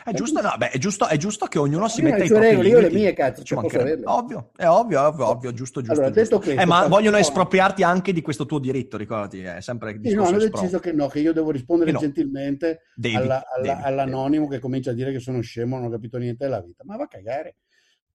È 0.03 0.11
giusto, 0.11 0.41
no, 0.41 0.53
beh, 0.57 0.71
è, 0.71 0.77
giusto, 0.77 1.07
è 1.07 1.15
giusto 1.15 1.45
che 1.45 1.57
ognuno 1.57 1.87
si 1.87 2.01
metta 2.01 2.21
i 2.21 2.27
propri 2.27 2.49
regole, 2.49 2.67
limiti. 2.67 2.83
io 2.83 2.89
le 2.89 2.93
mie 2.93 3.13
cazzo, 3.13 3.43
cioè 3.43 3.61
posso 3.61 3.79
averle. 3.79 4.03
Ovvio, 4.07 4.51
è 4.57 4.67
ovvio, 4.67 5.01
ovvio, 5.01 5.27
ovvio, 5.29 5.53
giusto, 5.53 5.79
giusto. 5.79 5.93
Allora, 6.01 6.13
giusto. 6.13 6.39
Questo, 6.39 6.59
eh, 6.59 6.65
ma 6.65 6.87
vogliono 6.87 7.15
espropriarti 7.15 7.81
anche 7.81 8.11
di 8.11 8.21
questo 8.21 8.45
tuo 8.45 8.59
diritto, 8.59 8.97
ricordati, 8.97 9.39
è 9.39 9.61
sempre 9.61 9.91
il 9.91 10.01
sì, 10.03 10.15
no, 10.15 10.25
hanno 10.25 10.37
deciso 10.37 10.79
che 10.79 10.91
no, 10.91 11.07
che 11.07 11.19
io 11.21 11.31
devo 11.31 11.51
rispondere 11.51 11.91
no. 11.91 11.99
gentilmente 11.99 12.81
devi, 12.93 13.15
alla, 13.15 13.41
alla, 13.55 13.73
devi, 13.73 13.81
all'anonimo 13.85 14.43
devi. 14.43 14.55
che 14.55 14.61
comincia 14.61 14.91
a 14.91 14.93
dire 14.93 15.13
che 15.13 15.19
sono 15.19 15.39
scemo, 15.39 15.77
non 15.77 15.85
ho 15.85 15.89
capito 15.89 16.17
niente 16.17 16.43
della 16.43 16.61
vita. 16.61 16.83
Ma 16.85 16.97
va 16.97 17.03
a 17.03 17.07
cagare. 17.07 17.55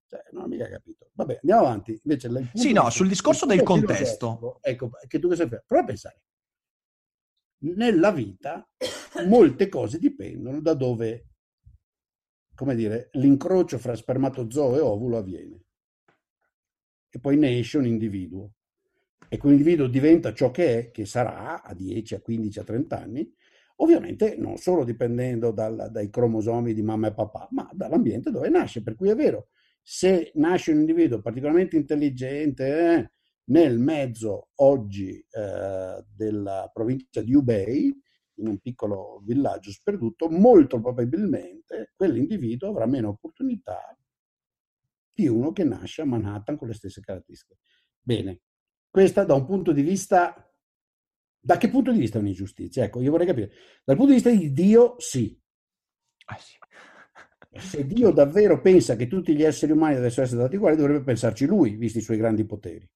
Cioè, 0.06 0.24
non 0.32 0.44
ho 0.44 0.46
mica 0.46 0.68
capito. 0.68 1.10
Vabbè, 1.12 1.38
andiamo 1.42 1.60
avanti. 1.66 2.00
Invece, 2.02 2.50
sì, 2.54 2.72
no, 2.72 2.88
sul 2.90 3.08
discorso 3.08 3.46
del 3.46 3.62
contesto. 3.62 4.58
Ecco, 4.60 4.90
che 5.06 5.18
tu 5.18 5.28
che 5.28 5.36
sai 5.36 5.48
fare. 5.48 5.64
Prova 5.66 5.82
a 5.82 5.86
pensare. 5.86 6.22
Nella 7.64 8.10
vita 8.10 8.68
molte 9.26 9.68
cose 9.68 9.98
dipendono 9.98 10.60
da 10.60 10.74
dove 10.74 11.34
come 12.54 12.74
dire, 12.74 13.08
l'incrocio 13.12 13.78
fra 13.78 13.94
spermatozoo 13.94 14.76
e 14.76 14.80
ovulo 14.80 15.18
avviene. 15.18 15.62
E 17.10 17.20
poi 17.20 17.36
ne 17.36 17.58
esce 17.58 17.78
un 17.78 17.86
individuo. 17.86 18.52
E 19.28 19.36
quell'individuo 19.36 19.88
diventa 19.88 20.32
ciò 20.32 20.50
che 20.50 20.78
è, 20.78 20.90
che 20.90 21.04
sarà 21.04 21.62
a 21.62 21.74
10, 21.74 22.14
a 22.14 22.20
15, 22.20 22.58
a 22.60 22.64
30 22.64 23.00
anni, 23.00 23.34
ovviamente 23.76 24.36
non 24.36 24.56
solo 24.56 24.84
dipendendo 24.84 25.50
dal, 25.50 25.88
dai 25.90 26.10
cromosomi 26.10 26.72
di 26.72 26.82
mamma 26.82 27.08
e 27.08 27.14
papà, 27.14 27.48
ma 27.50 27.68
dall'ambiente 27.72 28.30
dove 28.30 28.48
nasce. 28.48 28.82
Per 28.82 28.94
cui 28.94 29.08
è 29.08 29.16
vero, 29.16 29.48
se 29.86 30.32
nasce 30.36 30.72
un 30.72 30.80
individuo 30.80 31.20
particolarmente 31.20 31.76
intelligente 31.76 32.94
eh, 32.94 33.10
nel 33.48 33.78
mezzo 33.78 34.48
oggi 34.56 35.18
eh, 35.18 36.04
della 36.08 36.70
provincia 36.72 37.20
di 37.20 37.34
Hubei, 37.34 37.94
in 38.36 38.48
un 38.48 38.58
piccolo 38.58 39.20
villaggio 39.22 39.70
sperduto, 39.70 40.30
molto 40.30 40.80
probabilmente 40.80 41.92
quell'individuo 41.94 42.70
avrà 42.70 42.86
meno 42.86 43.10
opportunità 43.10 43.96
di 45.12 45.28
uno 45.28 45.52
che 45.52 45.64
nasce 45.64 46.00
a 46.00 46.06
Manhattan 46.06 46.56
con 46.56 46.68
le 46.68 46.74
stesse 46.74 47.02
caratteristiche. 47.02 47.58
Bene, 48.00 48.40
questa 48.90 49.24
da 49.24 49.34
un 49.34 49.44
punto 49.44 49.72
di 49.72 49.82
vista... 49.82 50.48
Da 51.38 51.58
che 51.58 51.68
punto 51.68 51.92
di 51.92 51.98
vista 51.98 52.16
è 52.16 52.22
un'ingiustizia? 52.22 52.84
Ecco, 52.84 53.02
io 53.02 53.10
vorrei 53.10 53.26
capire. 53.26 53.52
Dal 53.84 53.96
punto 53.96 54.12
di 54.12 54.16
vista 54.16 54.30
di 54.30 54.50
Dio, 54.50 54.94
sì. 54.96 55.38
Ah, 56.24 56.38
sì. 56.38 56.56
Se 57.56 57.86
Dio 57.86 58.10
davvero 58.10 58.60
pensa 58.60 58.96
che 58.96 59.06
tutti 59.06 59.34
gli 59.34 59.42
esseri 59.42 59.72
umani 59.72 59.94
devono 59.94 60.08
essere 60.08 60.26
stati 60.26 60.56
uguali, 60.56 60.76
dovrebbe 60.76 61.04
pensarci 61.04 61.46
lui, 61.46 61.76
visti 61.76 61.98
i 61.98 62.02
suoi 62.02 62.16
grandi 62.16 62.44
poteri. 62.44 62.88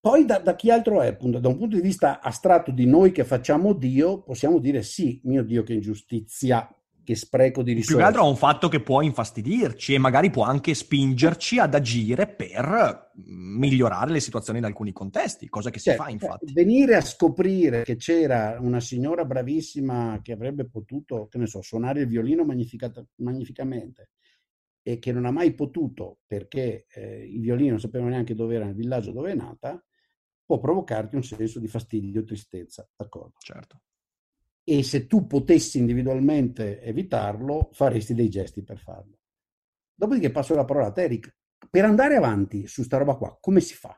Poi 0.00 0.24
da, 0.24 0.38
da, 0.38 0.54
chi 0.54 0.70
altro 0.70 1.02
è, 1.02 1.16
da 1.16 1.48
un 1.48 1.56
punto 1.56 1.74
di 1.74 1.82
vista 1.82 2.20
astratto 2.20 2.70
di 2.70 2.86
noi 2.86 3.10
che 3.10 3.24
facciamo 3.24 3.72
Dio, 3.72 4.22
possiamo 4.22 4.60
dire 4.60 4.82
sì, 4.82 5.20
mio 5.24 5.42
Dio, 5.42 5.64
che 5.64 5.72
ingiustizia, 5.72 6.68
che 7.06 7.14
spreco 7.14 7.62
di 7.62 7.72
risorse. 7.72 7.92
Più 7.94 8.00
che 8.00 8.08
altro 8.08 8.24
è 8.24 8.28
un 8.28 8.36
fatto 8.36 8.68
che 8.68 8.80
può 8.80 9.00
infastidirci 9.00 9.94
e 9.94 9.98
magari 9.98 10.28
può 10.28 10.42
anche 10.42 10.74
spingerci 10.74 11.60
ad 11.60 11.72
agire 11.74 12.26
per 12.26 13.12
migliorare 13.14 14.10
le 14.10 14.18
situazioni 14.18 14.58
in 14.58 14.64
alcuni 14.64 14.90
contesti, 14.90 15.48
cosa 15.48 15.70
che 15.70 15.78
si 15.78 15.90
certo, 15.90 16.02
fa 16.02 16.10
infatti. 16.10 16.52
Venire 16.52 16.96
a 16.96 17.00
scoprire 17.00 17.84
che 17.84 17.94
c'era 17.94 18.58
una 18.60 18.80
signora 18.80 19.24
bravissima 19.24 20.18
che 20.20 20.32
avrebbe 20.32 20.68
potuto, 20.68 21.28
che 21.28 21.38
ne 21.38 21.46
so, 21.46 21.62
suonare 21.62 22.00
il 22.00 22.08
violino 22.08 22.44
magnificamente 22.44 24.10
e 24.82 24.98
che 24.98 25.12
non 25.12 25.26
ha 25.26 25.30
mai 25.30 25.54
potuto 25.54 26.18
perché 26.26 26.86
eh, 26.92 27.24
il 27.24 27.40
violino 27.40 27.70
non 27.70 27.80
sapeva 27.80 28.08
neanche 28.08 28.34
dove 28.34 28.56
era 28.56 28.64
nel 28.64 28.74
villaggio 28.74 29.12
dove 29.12 29.30
è 29.30 29.34
nata, 29.34 29.80
può 30.44 30.58
provocarti 30.58 31.14
un 31.14 31.22
senso 31.22 31.60
di 31.60 31.68
fastidio, 31.68 32.24
tristezza, 32.24 32.88
d'accordo? 32.96 33.34
Certo. 33.38 33.82
E 34.68 34.82
se 34.82 35.06
tu 35.06 35.26
potessi 35.26 35.78
individualmente 35.78 36.80
evitarlo, 36.82 37.70
faresti 37.72 38.14
dei 38.14 38.28
gesti 38.28 38.64
per 38.64 38.78
farlo. 38.78 39.18
Dopodiché 39.94 40.30
passo 40.32 40.54
la 40.54 40.64
parola 40.64 40.86
a 40.86 40.92
te, 40.92 41.04
Eric. 41.04 41.36
Per 41.70 41.84
andare 41.84 42.16
avanti 42.16 42.66
su 42.66 42.82
sta 42.82 42.96
roba 42.96 43.14
qua, 43.14 43.38
come 43.40 43.60
si 43.60 43.74
fa? 43.74 43.96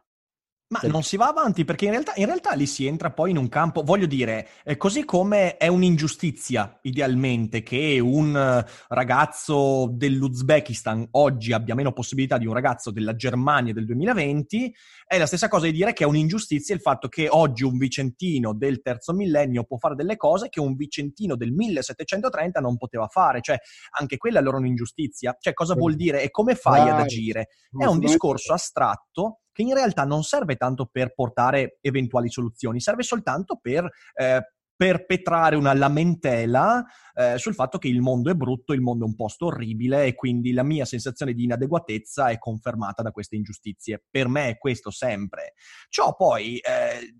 Ma 0.70 0.80
non 0.82 1.02
si 1.02 1.16
va 1.16 1.28
avanti 1.28 1.64
perché 1.64 1.86
in 1.86 1.92
realtà, 1.92 2.12
in 2.16 2.26
realtà, 2.26 2.52
lì 2.52 2.66
si 2.66 2.84
entra 2.84 3.10
poi 3.10 3.30
in 3.30 3.38
un 3.38 3.48
campo, 3.48 3.82
voglio 3.82 4.04
dire, 4.04 4.48
eh, 4.64 4.76
così 4.76 5.06
come 5.06 5.56
è 5.56 5.66
un'ingiustizia 5.66 6.78
idealmente 6.82 7.62
che 7.62 7.98
un 7.98 8.36
eh, 8.36 8.70
ragazzo 8.88 9.88
dell'Uzbekistan 9.90 11.08
oggi 11.12 11.54
abbia 11.54 11.74
meno 11.74 11.94
possibilità 11.94 12.36
di 12.36 12.46
un 12.46 12.52
ragazzo 12.52 12.90
della 12.90 13.16
Germania 13.16 13.72
del 13.72 13.86
2020, 13.86 14.74
è 15.06 15.16
la 15.16 15.24
stessa 15.24 15.48
cosa 15.48 15.64
di 15.64 15.72
dire 15.72 15.94
che 15.94 16.04
è 16.04 16.06
un'ingiustizia 16.06 16.74
il 16.74 16.82
fatto 16.82 17.08
che 17.08 17.28
oggi 17.30 17.64
un 17.64 17.78
vicentino 17.78 18.52
del 18.52 18.82
terzo 18.82 19.14
millennio 19.14 19.64
può 19.64 19.78
fare 19.78 19.94
delle 19.94 20.18
cose 20.18 20.50
che 20.50 20.60
un 20.60 20.76
vicentino 20.76 21.34
del 21.34 21.50
1730 21.50 22.60
non 22.60 22.76
poteva 22.76 23.06
fare, 23.06 23.40
cioè 23.40 23.56
anche 23.98 24.18
quella 24.18 24.36
è 24.36 24.40
allora 24.42 24.58
un'ingiustizia. 24.58 25.34
Cioè 25.40 25.54
cosa 25.54 25.72
vuol 25.72 25.94
dire 25.94 26.22
e 26.22 26.30
come 26.30 26.56
fai 26.56 26.90
ad 26.90 27.00
agire? 27.00 27.48
È 27.74 27.86
un 27.86 27.98
discorso 28.00 28.52
astratto 28.52 29.38
che 29.58 29.62
in 29.64 29.74
realtà 29.74 30.04
non 30.04 30.22
serve 30.22 30.54
tanto 30.54 30.86
per 30.86 31.12
portare 31.14 31.78
eventuali 31.80 32.30
soluzioni, 32.30 32.78
serve 32.78 33.02
soltanto 33.02 33.58
per 33.60 33.90
eh, 34.14 34.52
perpetrare 34.76 35.56
una 35.56 35.74
lamentela 35.74 36.84
eh, 37.12 37.36
sul 37.38 37.54
fatto 37.54 37.78
che 37.78 37.88
il 37.88 38.00
mondo 38.00 38.30
è 38.30 38.34
brutto, 38.34 38.72
il 38.72 38.80
mondo 38.80 39.04
è 39.04 39.08
un 39.08 39.16
posto 39.16 39.46
orribile 39.46 40.04
e 40.04 40.14
quindi 40.14 40.52
la 40.52 40.62
mia 40.62 40.84
sensazione 40.84 41.32
di 41.32 41.42
inadeguatezza 41.42 42.28
è 42.28 42.38
confermata 42.38 43.02
da 43.02 43.10
queste 43.10 43.34
ingiustizie. 43.34 44.04
Per 44.08 44.28
me 44.28 44.50
è 44.50 44.58
questo 44.58 44.92
sempre. 44.92 45.54
Ciò 45.88 46.14
poi 46.14 46.58
eh, 46.58 47.16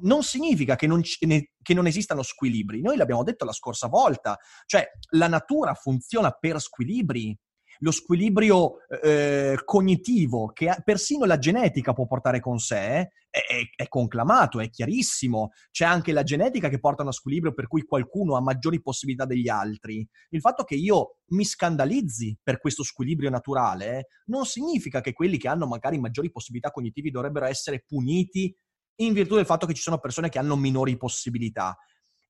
non 0.00 0.24
significa 0.24 0.74
che 0.74 0.88
non, 0.88 1.00
ne, 1.20 1.52
che 1.62 1.74
non 1.74 1.86
esistano 1.86 2.24
squilibri. 2.24 2.80
Noi 2.80 2.96
l'abbiamo 2.96 3.22
detto 3.22 3.44
la 3.44 3.52
scorsa 3.52 3.86
volta, 3.86 4.36
cioè 4.66 4.84
la 5.10 5.28
natura 5.28 5.74
funziona 5.74 6.32
per 6.32 6.60
squilibri 6.60 7.38
lo 7.82 7.90
squilibrio 7.90 8.86
eh, 9.02 9.58
cognitivo 9.64 10.46
che 10.52 10.74
persino 10.84 11.24
la 11.24 11.38
genetica 11.38 11.92
può 11.92 12.06
portare 12.06 12.40
con 12.40 12.58
sé 12.58 13.10
è, 13.28 13.40
è, 13.74 13.88
conclamato, 13.88 14.60
è 14.60 14.70
chiarissimo. 14.70 15.50
C'è 15.70 15.84
anche 15.84 16.12
la 16.12 16.22
genetica 16.22 16.68
che 16.68 16.78
porta 16.78 17.00
a 17.00 17.04
uno 17.04 17.12
squilibrio 17.12 17.54
per 17.54 17.66
cui 17.66 17.82
qualcuno 17.82 18.36
ha 18.36 18.40
maggiori 18.40 18.80
possibilità 18.82 19.24
degli 19.24 19.48
altri. 19.48 20.06
Il 20.30 20.40
fatto 20.40 20.64
che 20.64 20.74
io 20.74 21.18
mi 21.28 21.44
scandalizzi 21.44 22.38
per 22.42 22.60
questo 22.60 22.82
squilibrio 22.82 23.30
naturale 23.30 24.08
non 24.26 24.44
significa 24.44 25.00
che 25.00 25.12
quelli 25.12 25.38
che 25.38 25.48
hanno 25.48 25.66
magari 25.66 25.98
maggiori 25.98 26.30
possibilità 26.30 26.70
cognitive 26.70 27.10
dovrebbero 27.10 27.46
essere 27.46 27.84
puniti 27.86 28.54
in 28.96 29.12
virtù 29.14 29.36
del 29.36 29.46
fatto 29.46 29.66
che 29.66 29.74
ci 29.74 29.82
sono 29.82 29.98
persone 29.98 30.28
che 30.28 30.38
hanno 30.38 30.56
minori 30.56 30.96
possibilità. 30.96 31.76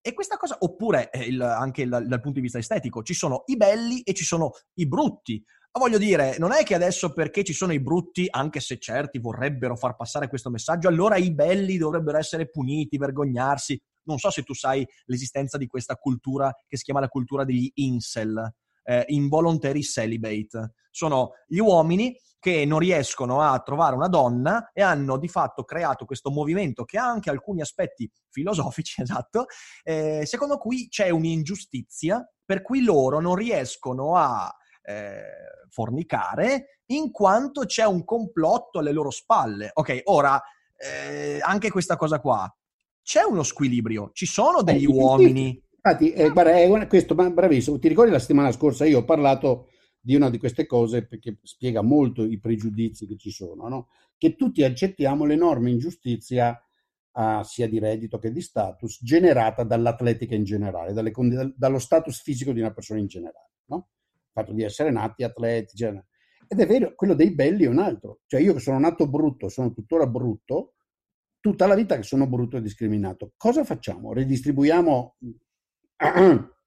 E 0.04 0.14
questa 0.14 0.36
cosa, 0.36 0.56
oppure 0.58 1.10
eh, 1.10 1.22
il, 1.26 1.40
anche 1.40 1.82
il, 1.82 1.88
dal 1.88 2.20
punto 2.20 2.32
di 2.32 2.40
vista 2.40 2.58
estetico, 2.58 3.04
ci 3.04 3.14
sono 3.14 3.44
i 3.46 3.56
belli 3.56 4.02
e 4.02 4.14
ci 4.14 4.24
sono 4.24 4.50
i 4.74 4.88
brutti. 4.88 5.42
Ma 5.74 5.80
voglio 5.80 5.96
dire, 5.96 6.36
non 6.38 6.52
è 6.52 6.64
che 6.64 6.74
adesso 6.74 7.12
perché 7.12 7.44
ci 7.44 7.52
sono 7.52 7.72
i 7.72 7.80
brutti, 7.80 8.26
anche 8.28 8.58
se 8.58 8.78
certi 8.78 9.20
vorrebbero 9.20 9.76
far 9.76 9.94
passare 9.94 10.28
questo 10.28 10.50
messaggio, 10.50 10.88
allora 10.88 11.16
i 11.16 11.32
belli 11.32 11.78
dovrebbero 11.78 12.18
essere 12.18 12.50
puniti, 12.50 12.98
vergognarsi. 12.98 13.80
Non 14.04 14.18
so 14.18 14.30
se 14.30 14.42
tu 14.42 14.54
sai 14.54 14.84
l'esistenza 15.06 15.56
di 15.56 15.68
questa 15.68 15.94
cultura 15.94 16.52
che 16.66 16.76
si 16.76 16.82
chiama 16.82 17.00
la 17.00 17.08
cultura 17.08 17.44
degli 17.44 17.70
incel, 17.74 18.54
eh, 18.82 19.04
involuntary 19.06 19.82
celibate. 19.82 20.74
Sono 20.90 21.30
gli 21.46 21.58
uomini 21.58 22.14
che 22.42 22.64
non 22.64 22.80
riescono 22.80 23.40
a 23.40 23.56
trovare 23.60 23.94
una 23.94 24.08
donna 24.08 24.72
e 24.72 24.82
hanno 24.82 25.16
di 25.16 25.28
fatto 25.28 25.62
creato 25.62 26.04
questo 26.04 26.28
movimento 26.28 26.84
che 26.84 26.98
ha 26.98 27.04
anche 27.04 27.30
alcuni 27.30 27.60
aspetti 27.60 28.10
filosofici, 28.30 29.00
esatto, 29.02 29.46
eh, 29.84 30.22
secondo 30.26 30.58
cui 30.58 30.88
c'è 30.88 31.08
un'ingiustizia 31.08 32.20
per 32.44 32.62
cui 32.62 32.82
loro 32.82 33.20
non 33.20 33.36
riescono 33.36 34.16
a 34.16 34.52
eh, 34.82 35.22
fornicare 35.68 36.80
in 36.86 37.12
quanto 37.12 37.64
c'è 37.64 37.84
un 37.84 38.04
complotto 38.04 38.80
alle 38.80 38.90
loro 38.90 39.10
spalle. 39.10 39.70
Ok, 39.74 40.00
ora 40.06 40.42
eh, 40.76 41.38
anche 41.40 41.70
questa 41.70 41.94
cosa 41.94 42.18
qua. 42.18 42.52
C'è 43.04 43.22
uno 43.22 43.44
squilibrio, 43.44 44.10
ci 44.12 44.26
sono 44.26 44.62
degli 44.62 44.84
uomini. 44.84 45.62
Infatti, 45.76 46.12
eh, 46.12 46.30
guarda, 46.30 46.58
è 46.58 46.86
questo, 46.88 47.14
bravissimo. 47.14 47.78
Ti 47.78 47.86
ricordi 47.86 48.10
la 48.10 48.18
settimana 48.18 48.50
scorsa 48.50 48.84
io 48.84 48.98
ho 48.98 49.04
parlato 49.04 49.68
di 50.04 50.16
una 50.16 50.28
di 50.30 50.38
queste 50.38 50.66
cose 50.66 51.06
perché 51.06 51.38
spiega 51.42 51.80
molto 51.80 52.24
i 52.24 52.40
pregiudizi 52.40 53.06
che 53.06 53.16
ci 53.16 53.30
sono, 53.30 53.68
no? 53.68 53.88
che 54.18 54.34
tutti 54.34 54.64
accettiamo 54.64 55.24
l'enorme 55.24 55.70
ingiustizia 55.70 56.60
uh, 57.12 57.42
sia 57.44 57.68
di 57.68 57.78
reddito 57.78 58.18
che 58.18 58.32
di 58.32 58.40
status 58.40 58.98
generata 59.00 59.62
dall'atletica 59.62 60.34
in 60.34 60.42
generale, 60.42 60.92
dalle, 60.92 61.12
dallo 61.54 61.78
status 61.78 62.20
fisico 62.20 62.52
di 62.52 62.58
una 62.58 62.72
persona 62.72 62.98
in 62.98 63.06
generale, 63.06 63.52
no? 63.66 63.88
il 64.10 64.30
fatto 64.32 64.52
di 64.52 64.64
essere 64.64 64.90
nati 64.90 65.22
atleti. 65.22 65.76
Cioè, 65.76 66.02
ed 66.48 66.58
è 66.58 66.66
vero, 66.66 66.94
quello 66.96 67.14
dei 67.14 67.32
belli 67.32 67.64
è 67.64 67.68
un 67.68 67.78
altro. 67.78 68.20
Cioè 68.26 68.40
io 68.40 68.54
che 68.54 68.60
sono 68.60 68.80
nato 68.80 69.08
brutto, 69.08 69.48
sono 69.48 69.72
tuttora 69.72 70.06
brutto, 70.08 70.74
tutta 71.38 71.66
la 71.66 71.76
vita 71.76 71.96
che 71.96 72.02
sono 72.02 72.26
brutto 72.26 72.56
e 72.56 72.60
discriminato. 72.60 73.32
Cosa 73.36 73.62
facciamo? 73.64 74.12
Redistribuiamo 74.12 75.16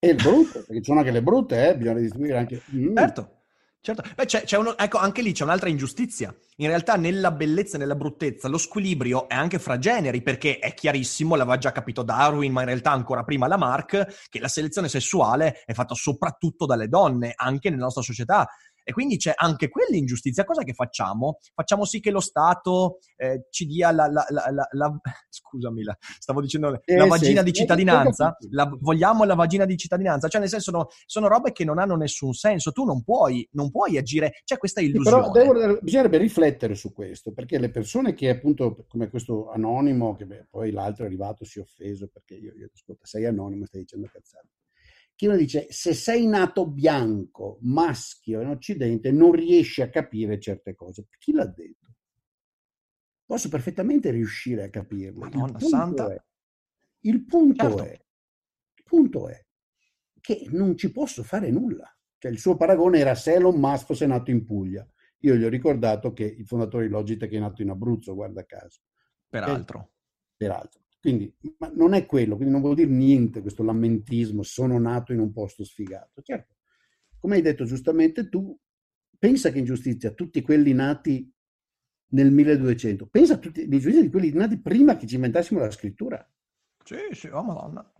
E 0.00 0.08
il 0.08 0.14
brutto, 0.14 0.60
perché 0.60 0.76
ci 0.76 0.84
sono 0.84 1.00
anche 1.00 1.10
le 1.10 1.22
brutte, 1.22 1.68
eh? 1.68 1.76
bisogna 1.76 1.98
distribuire 1.98 2.38
anche... 2.38 2.62
Mm. 2.74 2.96
Certo. 2.96 3.32
Certo, 3.80 4.02
Beh, 4.16 4.26
c'è, 4.26 4.42
c'è 4.42 4.58
uno, 4.58 4.76
ecco, 4.76 4.98
anche 4.98 5.22
lì 5.22 5.32
c'è 5.32 5.44
un'altra 5.44 5.68
ingiustizia. 5.68 6.34
In 6.56 6.66
realtà, 6.66 6.96
nella 6.96 7.30
bellezza 7.30 7.76
e 7.76 7.78
nella 7.78 7.94
bruttezza, 7.94 8.48
lo 8.48 8.58
squilibrio 8.58 9.28
è 9.28 9.34
anche 9.34 9.58
fra 9.60 9.78
generi, 9.78 10.20
perché 10.20 10.58
è 10.58 10.74
chiarissimo, 10.74 11.36
l'aveva 11.36 11.58
già 11.58 11.70
capito 11.70 12.02
Darwin, 12.02 12.52
ma 12.52 12.60
in 12.60 12.66
realtà 12.66 12.90
ancora 12.90 13.22
prima 13.22 13.46
Lamarck, 13.46 14.26
che 14.28 14.40
la 14.40 14.48
selezione 14.48 14.88
sessuale 14.88 15.62
è 15.64 15.72
fatta 15.72 15.94
soprattutto 15.94 16.66
dalle 16.66 16.88
donne, 16.88 17.32
anche 17.34 17.70
nella 17.70 17.84
nostra 17.84 18.02
società. 18.02 18.48
E 18.88 18.92
quindi 18.92 19.18
c'è 19.18 19.34
anche 19.36 19.68
quell'ingiustizia. 19.68 20.44
Cosa 20.44 20.62
che 20.62 20.72
facciamo? 20.72 21.40
Facciamo 21.54 21.84
sì 21.84 22.00
che 22.00 22.10
lo 22.10 22.20
Stato 22.20 23.00
eh, 23.16 23.44
ci 23.50 23.66
dia 23.66 23.92
la, 23.92 24.06
la, 24.06 24.24
la, 24.30 24.66
la 24.70 25.00
scusami, 25.28 25.82
stavo 26.18 26.40
dicendo 26.40 26.80
eh, 26.86 26.96
la 26.96 27.04
vagina 27.04 27.40
sì, 27.40 27.44
di 27.44 27.52
cittadinanza. 27.52 28.34
vogliamo 28.80 29.24
la 29.24 29.34
vagina 29.34 29.66
di 29.66 29.76
cittadinanza? 29.76 30.28
Cioè, 30.28 30.40
nel 30.40 30.48
senso, 30.48 30.70
sono, 30.70 30.86
sono, 31.04 31.28
robe 31.28 31.52
che 31.52 31.66
non 31.66 31.78
hanno 31.78 31.96
nessun 31.96 32.32
senso. 32.32 32.72
Tu 32.72 32.84
non 32.84 33.04
puoi, 33.04 33.46
non 33.52 33.70
puoi 33.70 33.98
agire. 33.98 34.40
C'è 34.42 34.56
questa 34.56 34.80
illusione. 34.80 35.22
Sì, 35.22 35.32
però 35.32 35.52
devo, 35.52 35.78
bisognerebbe 35.82 36.16
riflettere 36.16 36.74
su 36.74 36.94
questo, 36.94 37.32
perché 37.32 37.58
le 37.58 37.68
persone 37.68 38.14
che 38.14 38.30
appunto, 38.30 38.86
come 38.88 39.10
questo 39.10 39.50
anonimo, 39.50 40.16
che 40.16 40.24
beh, 40.24 40.46
poi 40.48 40.70
l'altro 40.70 41.04
è 41.04 41.08
arrivato, 41.08 41.44
si 41.44 41.58
è 41.58 41.60
offeso 41.60 42.08
perché 42.10 42.36
io, 42.36 42.54
io 42.54 42.70
ascolta, 42.72 43.04
sei 43.04 43.26
anonimo, 43.26 43.66
stai 43.66 43.82
dicendo 43.82 44.08
cazzate 44.10 44.48
che 45.18 45.26
uno 45.26 45.36
dice 45.36 45.66
se 45.68 45.94
sei 45.94 46.28
nato 46.28 46.64
bianco, 46.70 47.58
maschio 47.62 48.40
in 48.40 48.50
Occidente, 48.50 49.10
non 49.10 49.32
riesci 49.32 49.82
a 49.82 49.90
capire 49.90 50.38
certe 50.38 50.76
cose. 50.76 51.08
Chi 51.18 51.32
l'ha 51.32 51.44
detto? 51.44 51.88
Posso 53.24 53.48
perfettamente 53.48 54.12
riuscire 54.12 54.62
a 54.62 54.70
capirle. 54.70 55.18
Madonna 55.18 55.58
il 55.58 55.64
santa. 55.64 56.14
È, 56.14 56.22
il, 57.00 57.24
punto 57.24 57.68
certo. 57.68 57.82
è, 57.82 57.90
il 58.74 58.84
punto 58.84 59.28
è 59.28 59.44
che 60.20 60.46
non 60.50 60.76
ci 60.76 60.92
posso 60.92 61.24
fare 61.24 61.50
nulla. 61.50 61.92
Cioè, 62.16 62.30
il 62.30 62.38
suo 62.38 62.56
paragone 62.56 63.00
era 63.00 63.16
se 63.16 63.32
Elon 63.32 63.58
Musk 63.58 63.86
fosse 63.86 64.06
nato 64.06 64.30
in 64.30 64.44
Puglia. 64.44 64.88
Io 65.22 65.34
gli 65.34 65.42
ho 65.42 65.48
ricordato 65.48 66.12
che 66.12 66.26
il 66.26 66.46
fondatore 66.46 66.86
di 66.86 66.92
Logitech 66.92 67.32
è 67.32 67.40
nato 67.40 67.62
in 67.62 67.70
Abruzzo, 67.70 68.14
guarda 68.14 68.46
caso. 68.46 68.82
Peraltro. 69.28 69.94
Peraltro. 70.36 70.82
Quindi, 71.00 71.32
ma 71.58 71.70
non 71.74 71.94
è 71.94 72.06
quello, 72.06 72.34
quindi 72.34 72.52
non 72.52 72.60
vuol 72.60 72.74
dire 72.74 72.90
niente 72.90 73.40
questo 73.40 73.62
lamentismo, 73.62 74.42
sono 74.42 74.78
nato 74.78 75.12
in 75.12 75.20
un 75.20 75.32
posto 75.32 75.64
sfigato. 75.64 76.22
Certo, 76.22 76.56
come 77.20 77.36
hai 77.36 77.42
detto 77.42 77.64
giustamente 77.64 78.28
tu, 78.28 78.56
pensa 79.16 79.50
che 79.50 79.58
in 79.58 79.64
giustizia 79.64 80.10
tutti 80.10 80.42
quelli 80.42 80.72
nati 80.72 81.32
nel 82.10 82.32
1200, 82.32 83.06
pensa 83.06 83.34
a 83.34 83.38
tutti 83.38 83.60
i 83.60 83.68
giudizi 83.68 84.02
di 84.02 84.10
quelli 84.10 84.32
nati 84.32 84.58
prima 84.58 84.96
che 84.96 85.06
ci 85.06 85.14
inventassimo 85.14 85.60
la 85.60 85.70
scrittura. 85.70 86.28
Sì, 86.82 86.96
sì, 87.12 87.28
oh 87.28 87.42
madonna. 87.42 87.92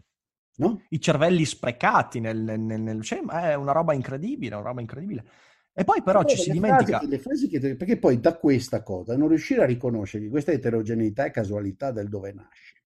No? 0.56 0.82
I 0.88 1.00
cervelli 1.00 1.44
sprecati 1.44 2.18
nel, 2.18 2.36
nel, 2.36 2.58
nel 2.58 3.02
cioè, 3.02 3.20
è 3.20 3.54
una 3.54 3.70
roba 3.70 3.94
incredibile, 3.94 4.56
una 4.56 4.64
roba 4.64 4.80
incredibile. 4.80 5.24
E 5.72 5.84
poi 5.84 6.02
però 6.02 6.24
ci 6.24 6.36
si 6.36 6.50
dimentica... 6.50 7.00
Frasi 7.20 7.46
che, 7.46 7.76
perché 7.76 7.96
poi 7.96 8.18
da 8.18 8.36
questa 8.36 8.82
cosa 8.82 9.16
non 9.16 9.28
riuscire 9.28 9.62
a 9.62 9.66
riconoscere 9.66 10.24
che 10.24 10.30
questa 10.30 10.50
eterogeneità 10.50 11.26
e 11.26 11.30
casualità 11.30 11.92
del 11.92 12.08
dove 12.08 12.32
nasce 12.32 12.77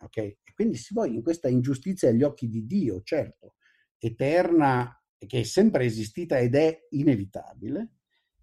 Ok? 0.00 0.16
E 0.16 0.38
quindi 0.54 0.76
si 0.76 0.94
vuole 0.94 1.14
in 1.14 1.22
questa 1.22 1.48
ingiustizia 1.48 2.08
agli 2.08 2.22
occhi 2.22 2.48
di 2.48 2.66
Dio, 2.66 3.02
certo, 3.02 3.54
eterna, 3.98 4.92
che 5.16 5.40
è 5.40 5.42
sempre 5.42 5.84
esistita 5.84 6.38
ed 6.38 6.54
è 6.54 6.86
inevitabile, 6.90 7.94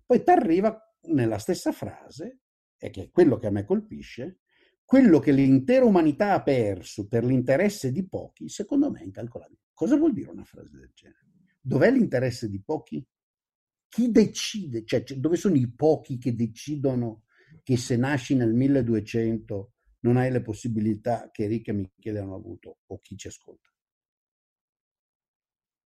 poi 0.06 0.24
ti 0.24 0.30
arriva 0.30 0.78
nella 1.08 1.38
stessa 1.38 1.72
frase, 1.72 2.42
e 2.78 2.90
che 2.90 3.04
è 3.04 3.12
quello 3.12 3.38
che 3.38 3.48
a 3.48 3.52
me 3.52 3.64
colpisce, 3.64 4.42
quello 4.84 5.20
che 5.20 5.32
l'intera 5.32 5.86
umanità 5.86 6.34
ha 6.34 6.44
perso 6.44 7.08
per 7.08 7.24
l'interesse 7.24 7.92
di 7.92 8.08
pochi, 8.08 8.50
secondo 8.50 8.92
me 8.92 9.00
è 9.00 9.04
incalcolabile. 9.04 9.62
Cosa 9.74 9.98
vuol 9.98 10.14
dire 10.14 10.30
una 10.30 10.44
frase 10.44 10.78
del 10.78 10.92
genere? 10.94 11.26
Dov'è 11.60 11.90
l'interesse 11.90 12.50
di 12.50 12.62
pochi? 12.62 13.06
Chi 13.88 14.12
decide? 14.12 14.86
Cioè, 14.86 15.04
dove 15.18 15.38
sono 15.38 15.56
i 15.56 15.72
pochi 15.72 16.18
che 16.18 16.36
decidono 16.36 17.24
che 17.64 17.78
se 17.78 17.98
nasci 17.98 18.36
nel 18.36 18.54
1200 18.54 19.75
non 20.06 20.18
hai 20.18 20.30
le 20.30 20.42
possibilità 20.42 21.32
che 21.32 21.44
Enrico 21.44 21.72
e 21.72 21.74
Michele 21.74 22.20
hanno 22.20 22.36
avuto 22.36 22.78
o 22.86 23.00
chi 23.00 23.18
ci 23.18 23.28
ascolta. 23.28 23.70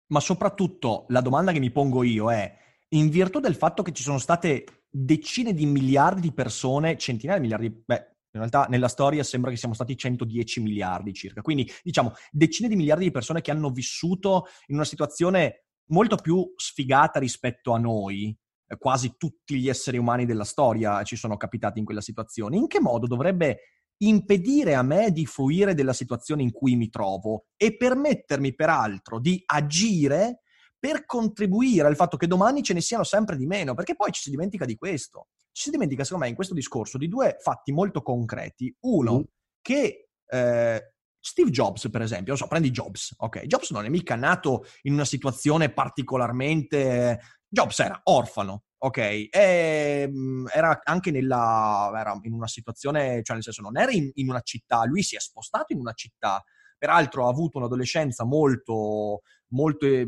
Ma 0.07 0.19
soprattutto 0.19 1.05
la 1.09 1.21
domanda 1.21 1.53
che 1.53 1.59
mi 1.59 1.71
pongo 1.71 2.03
io 2.03 2.29
è, 2.31 2.53
in 2.89 3.09
virtù 3.09 3.39
del 3.39 3.55
fatto 3.55 3.81
che 3.81 3.93
ci 3.93 4.03
sono 4.03 4.17
state 4.17 4.83
decine 4.89 5.53
di 5.53 5.65
miliardi 5.65 6.21
di 6.21 6.33
persone, 6.33 6.97
centinaia 6.97 7.39
di 7.39 7.47
miliardi, 7.47 7.69
beh, 7.69 8.17
in 8.31 8.39
realtà 8.39 8.65
nella 8.69 8.87
storia 8.87 9.23
sembra 9.23 9.51
che 9.51 9.57
siamo 9.57 9.73
stati 9.73 9.95
110 9.95 10.61
miliardi 10.61 11.13
circa, 11.13 11.41
quindi 11.41 11.71
diciamo 11.81 12.13
decine 12.31 12.67
di 12.67 12.75
miliardi 12.75 13.05
di 13.05 13.11
persone 13.11 13.41
che 13.41 13.51
hanno 13.51 13.69
vissuto 13.69 14.47
in 14.67 14.75
una 14.75 14.85
situazione 14.85 15.65
molto 15.89 16.15
più 16.17 16.51
sfigata 16.55 17.19
rispetto 17.19 17.71
a 17.71 17.79
noi, 17.79 18.35
eh, 18.67 18.77
quasi 18.77 19.15
tutti 19.17 19.59
gli 19.59 19.69
esseri 19.69 19.97
umani 19.97 20.25
della 20.25 20.43
storia 20.43 21.03
ci 21.03 21.15
sono 21.15 21.37
capitati 21.37 21.79
in 21.79 21.85
quella 21.85 22.01
situazione. 22.01 22.57
In 22.57 22.67
che 22.67 22.79
modo 22.79 23.07
dovrebbe 23.07 23.78
impedire 24.01 24.75
a 24.75 24.81
me 24.81 25.11
di 25.11 25.25
fruire 25.25 25.73
della 25.73 25.93
situazione 25.93 26.41
in 26.41 26.51
cui 26.51 26.75
mi 26.75 26.89
trovo 26.89 27.45
e 27.57 27.75
permettermi 27.75 28.55
peraltro 28.55 29.19
di 29.19 29.41
agire 29.45 30.41
per 30.79 31.05
contribuire 31.05 31.87
al 31.87 31.95
fatto 31.95 32.15
che 32.15 32.27
domani 32.27 32.63
ce 32.63 32.73
ne 32.73 32.81
siano 32.81 33.03
sempre 33.03 33.35
di 33.35 33.45
meno, 33.45 33.73
perché 33.73 33.95
poi 33.95 34.11
ci 34.11 34.21
si 34.21 34.29
dimentica 34.29 34.65
di 34.65 34.77
questo. 34.77 35.27
Ci 35.51 35.63
si 35.63 35.69
dimentica, 35.71 36.03
secondo 36.03 36.23
me, 36.23 36.29
in 36.29 36.35
questo 36.35 36.53
discorso 36.53 36.97
di 36.97 37.09
due 37.09 37.35
fatti 37.39 37.73
molto 37.73 38.01
concreti. 38.01 38.73
Uno, 38.81 39.19
mm. 39.19 39.21
che 39.61 40.09
eh, 40.25 40.93
Steve 41.19 41.49
Jobs, 41.49 41.89
per 41.89 42.01
esempio, 42.01 42.27
non 42.29 42.37
so, 42.37 42.47
prendi 42.47 42.71
Jobs, 42.71 43.13
ok? 43.17 43.41
Jobs 43.45 43.71
non 43.71 43.83
è 43.83 43.89
mica 43.89 44.15
nato 44.15 44.65
in 44.83 44.93
una 44.93 45.05
situazione 45.05 45.71
particolarmente... 45.71 47.19
Jobs 47.51 47.79
era 47.79 47.99
orfano, 48.03 48.65
ok? 48.79 48.97
E, 48.97 49.29
ehm, 49.31 50.47
era 50.51 50.79
anche 50.83 51.11
nella... 51.11 51.91
era 51.95 52.17
in 52.23 52.33
una 52.33 52.47
situazione, 52.47 53.21
cioè 53.23 53.35
nel 53.35 53.43
senso 53.43 53.61
non 53.61 53.77
era 53.77 53.91
in, 53.91 54.09
in 54.15 54.29
una 54.29 54.41
città, 54.41 54.85
lui 54.85 55.03
si 55.03 55.15
è 55.15 55.19
spostato 55.19 55.73
in 55.73 55.79
una 55.79 55.93
città, 55.93 56.43
peraltro 56.77 57.25
ha 57.25 57.29
avuto 57.29 57.57
un'adolescenza 57.57 58.23
molto, 58.23 59.21
molto 59.49 59.85
eh, 59.85 60.07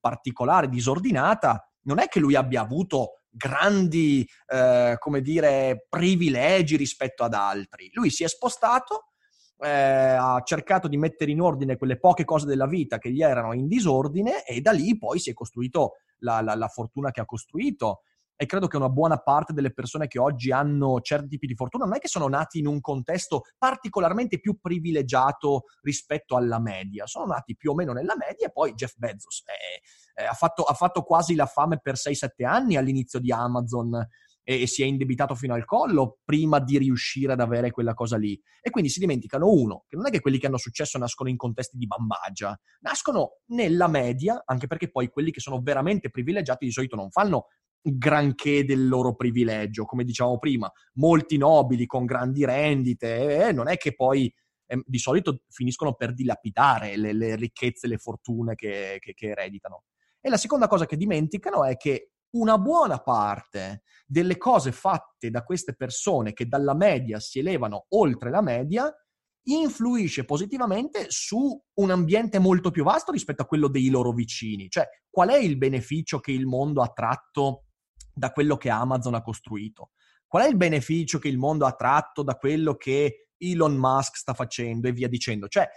particolare, 0.00 0.68
disordinata, 0.68 1.68
non 1.82 1.98
è 1.98 2.08
che 2.08 2.20
lui 2.20 2.34
abbia 2.34 2.62
avuto 2.62 3.20
grandi, 3.28 4.26
eh, 4.46 4.96
come 4.98 5.20
dire, 5.20 5.86
privilegi 5.88 6.76
rispetto 6.76 7.24
ad 7.24 7.34
altri. 7.34 7.90
Lui 7.92 8.10
si 8.10 8.22
è 8.22 8.28
spostato, 8.28 9.13
eh, 9.58 9.68
ha 9.68 10.40
cercato 10.44 10.88
di 10.88 10.96
mettere 10.96 11.30
in 11.30 11.40
ordine 11.40 11.76
quelle 11.76 11.98
poche 11.98 12.24
cose 12.24 12.46
della 12.46 12.66
vita 12.66 12.98
che 12.98 13.10
gli 13.10 13.22
erano 13.22 13.52
in 13.52 13.68
disordine 13.68 14.44
e 14.44 14.60
da 14.60 14.72
lì 14.72 14.96
poi 14.98 15.18
si 15.18 15.30
è 15.30 15.32
costruito 15.32 15.92
la, 16.18 16.40
la, 16.40 16.54
la 16.54 16.68
fortuna 16.68 17.10
che 17.10 17.20
ha 17.20 17.24
costruito. 17.24 18.00
E 18.36 18.46
credo 18.46 18.66
che 18.66 18.76
una 18.76 18.88
buona 18.88 19.18
parte 19.18 19.52
delle 19.52 19.72
persone 19.72 20.08
che 20.08 20.18
oggi 20.18 20.50
hanno 20.50 21.00
certi 21.00 21.28
tipi 21.28 21.46
di 21.46 21.54
fortuna 21.54 21.84
non 21.84 21.94
è 21.94 22.00
che 22.00 22.08
sono 22.08 22.26
nati 22.26 22.58
in 22.58 22.66
un 22.66 22.80
contesto 22.80 23.42
particolarmente 23.56 24.40
più 24.40 24.58
privilegiato 24.58 25.66
rispetto 25.82 26.34
alla 26.34 26.58
media, 26.58 27.06
sono 27.06 27.26
nati 27.26 27.56
più 27.56 27.70
o 27.70 27.74
meno 27.74 27.92
nella 27.92 28.16
media 28.18 28.48
e 28.48 28.50
poi 28.50 28.74
Jeff 28.74 28.94
Bezos 28.96 29.44
eh, 29.46 30.20
eh, 30.20 30.26
ha, 30.26 30.32
fatto, 30.32 30.64
ha, 30.64 30.74
fatto, 30.74 31.02
quasi 31.02 31.36
la 31.36 31.46
fame 31.46 31.78
per 31.80 31.94
6-7 31.94 32.44
anni 32.44 32.76
all'inizio 32.76 33.20
di 33.20 33.30
Amazon 33.30 34.04
e, 34.44 34.66
si 34.66 34.82
è 34.82 34.86
indebitato 34.86 35.34
fino 35.34 35.54
al 35.54 35.64
collo 35.64 36.18
prima 36.24 36.60
di 36.60 36.78
riuscire 36.78 37.32
ad 37.32 37.40
avere 37.40 37.70
quella 37.70 37.94
cosa 37.94 38.16
lì. 38.16 38.40
E 38.60 38.70
quindi 38.70 38.90
si 38.90 39.00
dimenticano, 39.00 39.50
uno, 39.50 39.84
che 39.88 39.96
non 39.96 40.06
è 40.06 40.10
che 40.10 40.20
quelli 40.20 40.38
che 40.38 40.46
hanno 40.46 40.58
successo 40.58 40.98
nascono 40.98 41.30
in 41.30 41.36
contesti 41.36 41.76
di 41.76 41.86
bambagia, 41.86 42.56
nascono 42.80 43.38
nella 43.46 43.88
media, 43.88 44.42
anche 44.44 44.66
perché 44.66 44.90
poi 44.90 45.08
quelli 45.08 45.32
che 45.32 45.40
sono 45.40 45.60
veramente 45.60 46.10
privilegiati 46.10 46.66
di 46.66 46.70
solito 46.70 46.94
non 46.94 47.10
fanno 47.10 47.46
granché 47.80 48.64
del 48.64 48.86
loro 48.88 49.14
privilegio, 49.14 49.84
come 49.84 50.04
dicevamo 50.04 50.38
prima, 50.38 50.70
molti 50.94 51.36
nobili 51.36 51.86
con 51.86 52.04
grandi 52.04 52.44
rendite, 52.44 53.48
eh, 53.48 53.52
non 53.52 53.68
è 53.68 53.76
che 53.76 53.94
poi 53.94 54.32
eh, 54.66 54.82
di 54.86 54.98
solito 54.98 55.42
finiscono 55.48 55.94
per 55.94 56.14
dilapidare 56.14 56.96
le, 56.96 57.12
le 57.12 57.36
ricchezze, 57.36 57.86
le 57.86 57.98
fortune 57.98 58.54
che, 58.54 58.96
che, 59.00 59.12
che 59.12 59.28
ereditano. 59.28 59.84
E 60.20 60.30
la 60.30 60.38
seconda 60.38 60.66
cosa 60.66 60.86
che 60.86 60.96
dimenticano 60.96 61.64
è 61.64 61.76
che 61.76 62.12
una 62.34 62.58
buona 62.58 62.98
parte 62.98 63.82
delle 64.06 64.36
cose 64.36 64.72
fatte 64.72 65.30
da 65.30 65.42
queste 65.42 65.74
persone 65.74 66.32
che 66.32 66.46
dalla 66.46 66.74
media 66.74 67.18
si 67.20 67.38
elevano 67.38 67.86
oltre 67.90 68.30
la 68.30 68.42
media 68.42 68.92
influisce 69.46 70.24
positivamente 70.24 71.06
su 71.08 71.60
un 71.74 71.90
ambiente 71.90 72.38
molto 72.38 72.70
più 72.70 72.82
vasto 72.82 73.12
rispetto 73.12 73.42
a 73.42 73.46
quello 73.46 73.68
dei 73.68 73.88
loro 73.88 74.12
vicini. 74.12 74.68
Cioè, 74.68 74.86
qual 75.10 75.28
è 75.28 75.36
il 75.36 75.58
beneficio 75.58 76.18
che 76.18 76.32
il 76.32 76.46
mondo 76.46 76.80
ha 76.82 76.88
tratto 76.88 77.66
da 78.12 78.32
quello 78.32 78.56
che 78.56 78.70
Amazon 78.70 79.14
ha 79.14 79.22
costruito? 79.22 79.90
Qual 80.26 80.44
è 80.44 80.48
il 80.48 80.56
beneficio 80.56 81.18
che 81.18 81.28
il 81.28 81.38
mondo 81.38 81.66
ha 81.66 81.72
tratto 81.72 82.22
da 82.22 82.36
quello 82.36 82.74
che 82.76 83.28
Elon 83.36 83.76
Musk 83.76 84.16
sta 84.16 84.32
facendo 84.32 84.88
e 84.88 84.92
via 84.92 85.08
dicendo? 85.08 85.46
Cioè, 85.46 85.68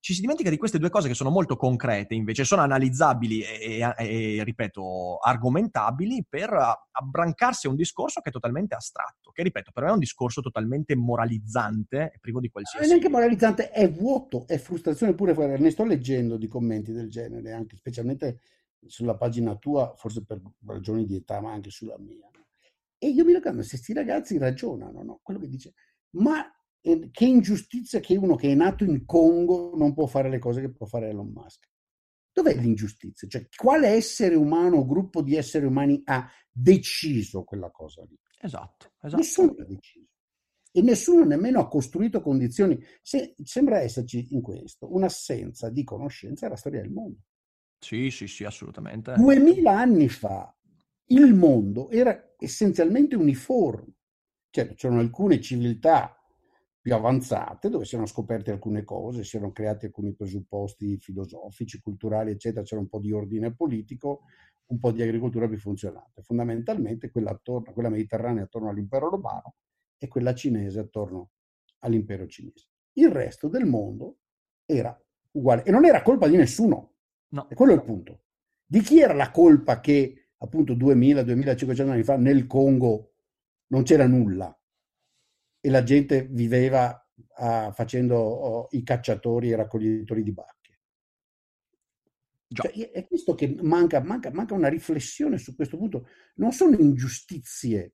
ci 0.00 0.14
si 0.14 0.20
dimentica 0.20 0.50
di 0.50 0.56
queste 0.56 0.78
due 0.78 0.90
cose 0.90 1.08
che 1.08 1.14
sono 1.14 1.30
molto 1.30 1.56
concrete, 1.56 2.14
invece 2.14 2.44
sono 2.44 2.62
analizzabili 2.62 3.42
e, 3.42 3.80
e, 3.98 4.36
e 4.36 4.44
ripeto, 4.44 5.18
argomentabili 5.18 6.24
per 6.28 6.50
abbrancarsi 6.90 7.66
a 7.66 7.70
un 7.70 7.76
discorso 7.76 8.20
che 8.20 8.28
è 8.28 8.32
totalmente 8.32 8.74
astratto, 8.74 9.30
che 9.32 9.42
ripeto, 9.42 9.72
per 9.72 9.82
me 9.84 9.90
è 9.90 9.92
un 9.92 9.98
discorso 9.98 10.40
totalmente 10.40 10.94
moralizzante 10.94 12.12
e 12.14 12.18
privo 12.20 12.40
di 12.40 12.48
qualsiasi... 12.48 12.86
Non 12.86 12.86
è 12.86 12.98
neanche 12.98 13.12
moralizzante, 13.12 13.70
è 13.70 13.90
vuoto, 13.90 14.46
è 14.46 14.58
frustrazione 14.58 15.14
pure, 15.14 15.58
ne 15.58 15.70
sto 15.70 15.84
leggendo 15.84 16.36
di 16.36 16.46
commenti 16.46 16.92
del 16.92 17.10
genere, 17.10 17.52
anche 17.52 17.76
specialmente 17.76 18.40
sulla 18.86 19.16
pagina 19.16 19.56
tua, 19.56 19.94
forse 19.96 20.24
per 20.24 20.40
ragioni 20.64 21.04
di 21.04 21.16
età, 21.16 21.40
ma 21.40 21.52
anche 21.52 21.70
sulla 21.70 21.98
mia. 21.98 22.28
E 23.00 23.08
io 23.08 23.24
mi 23.24 23.32
ricordo 23.32 23.62
se 23.62 23.70
questi 23.70 23.92
ragazzi 23.92 24.38
ragionano, 24.38 25.02
no? 25.02 25.20
quello 25.22 25.38
che 25.38 25.48
dice, 25.48 25.74
ma 26.10 26.44
che 26.80 27.24
ingiustizia 27.24 28.00
che 28.00 28.16
uno 28.16 28.36
che 28.36 28.50
è 28.50 28.54
nato 28.54 28.84
in 28.84 29.04
Congo 29.04 29.76
non 29.76 29.94
può 29.94 30.06
fare 30.06 30.30
le 30.30 30.38
cose 30.38 30.60
che 30.60 30.70
può 30.70 30.86
fare 30.86 31.08
Elon 31.08 31.30
Musk. 31.30 31.68
Dov'è 32.32 32.54
l'ingiustizia? 32.54 33.26
Cioè, 33.26 33.48
quale 33.56 33.88
essere 33.88 34.36
umano 34.36 34.76
o 34.76 34.86
gruppo 34.86 35.22
di 35.22 35.34
esseri 35.34 35.66
umani 35.66 36.00
ha 36.04 36.30
deciso 36.50 37.42
quella 37.42 37.70
cosa 37.70 38.04
lì? 38.04 38.16
Esatto, 38.40 38.92
esatto. 39.02 39.16
Nessuno 39.16 39.54
l'ha 39.56 39.64
deciso. 39.64 40.06
E 40.70 40.82
nessuno 40.82 41.24
nemmeno 41.24 41.58
ha 41.58 41.68
costruito 41.68 42.20
condizioni. 42.20 42.78
Se, 43.02 43.34
sembra 43.42 43.80
esserci 43.80 44.28
in 44.30 44.40
questo 44.40 44.94
un'assenza 44.94 45.70
di 45.70 45.82
conoscenza 45.82 46.46
della 46.46 46.58
storia 46.58 46.80
del 46.80 46.92
mondo. 46.92 47.18
Sì, 47.80 48.10
sì, 48.10 48.28
sì, 48.28 48.44
assolutamente. 48.44 49.14
Duemila 49.14 49.78
anni 49.78 50.08
fa 50.08 50.54
il 51.10 51.34
mondo 51.34 51.90
era 51.90 52.34
essenzialmente 52.38 53.16
uniforme. 53.16 53.94
Cioè, 54.50 54.74
c'erano 54.74 55.00
alcune 55.00 55.40
civiltà 55.40 56.17
più 56.88 56.96
avanzate, 56.96 57.68
dove 57.68 57.84
si 57.84 57.94
erano 57.94 58.08
scoperte 58.08 58.50
alcune 58.50 58.82
cose, 58.82 59.22
si 59.22 59.36
erano 59.36 59.52
creati 59.52 59.84
alcuni 59.84 60.14
presupposti 60.14 60.96
filosofici, 60.96 61.80
culturali, 61.80 62.30
eccetera, 62.30 62.64
c'era 62.64 62.80
un 62.80 62.88
po' 62.88 62.98
di 62.98 63.12
ordine 63.12 63.54
politico, 63.54 64.22
un 64.68 64.78
po' 64.78 64.90
di 64.90 65.02
agricoltura 65.02 65.46
più 65.46 65.58
funzionante. 65.58 66.22
Fondamentalmente 66.22 67.10
quella, 67.10 67.30
attorno, 67.30 67.74
quella 67.74 67.90
mediterranea 67.90 68.44
attorno 68.44 68.70
all'impero 68.70 69.10
romano 69.10 69.56
e 69.98 70.08
quella 70.08 70.34
cinese 70.34 70.78
attorno 70.78 71.32
all'impero 71.80 72.26
cinese. 72.26 72.68
Il 72.94 73.10
resto 73.10 73.48
del 73.48 73.66
mondo 73.66 74.20
era 74.64 74.98
uguale 75.32 75.64
e 75.64 75.70
non 75.70 75.84
era 75.84 76.00
colpa 76.00 76.26
di 76.26 76.36
nessuno. 76.36 76.94
No. 77.28 77.50
E 77.50 77.54
quello 77.54 77.72
è 77.72 77.74
il 77.74 77.84
punto. 77.84 78.22
Di 78.64 78.80
chi 78.80 78.98
era 78.98 79.12
la 79.12 79.30
colpa 79.30 79.80
che 79.80 80.30
appunto 80.38 80.72
2000-2500 80.72 81.88
anni 81.90 82.02
fa 82.02 82.16
nel 82.16 82.46
Congo 82.46 83.12
non 83.68 83.82
c'era 83.82 84.06
nulla? 84.06 84.57
E 85.68 85.70
la 85.70 85.82
gente 85.82 86.26
viveva 86.30 86.98
uh, 87.36 87.70
facendo 87.72 88.16
oh, 88.16 88.68
i 88.70 88.82
cacciatori 88.82 89.48
e 89.48 89.52
i 89.52 89.56
raccoglitori 89.56 90.22
di 90.22 90.32
bacche. 90.32 90.78
Cioè, 92.48 92.90
è 92.90 93.06
questo 93.06 93.34
che 93.34 93.54
manca, 93.60 94.00
manca, 94.00 94.32
manca 94.32 94.54
una 94.54 94.68
riflessione 94.68 95.36
su 95.36 95.54
questo 95.54 95.76
punto. 95.76 96.06
Non 96.36 96.52
sono 96.52 96.78
ingiustizie 96.78 97.92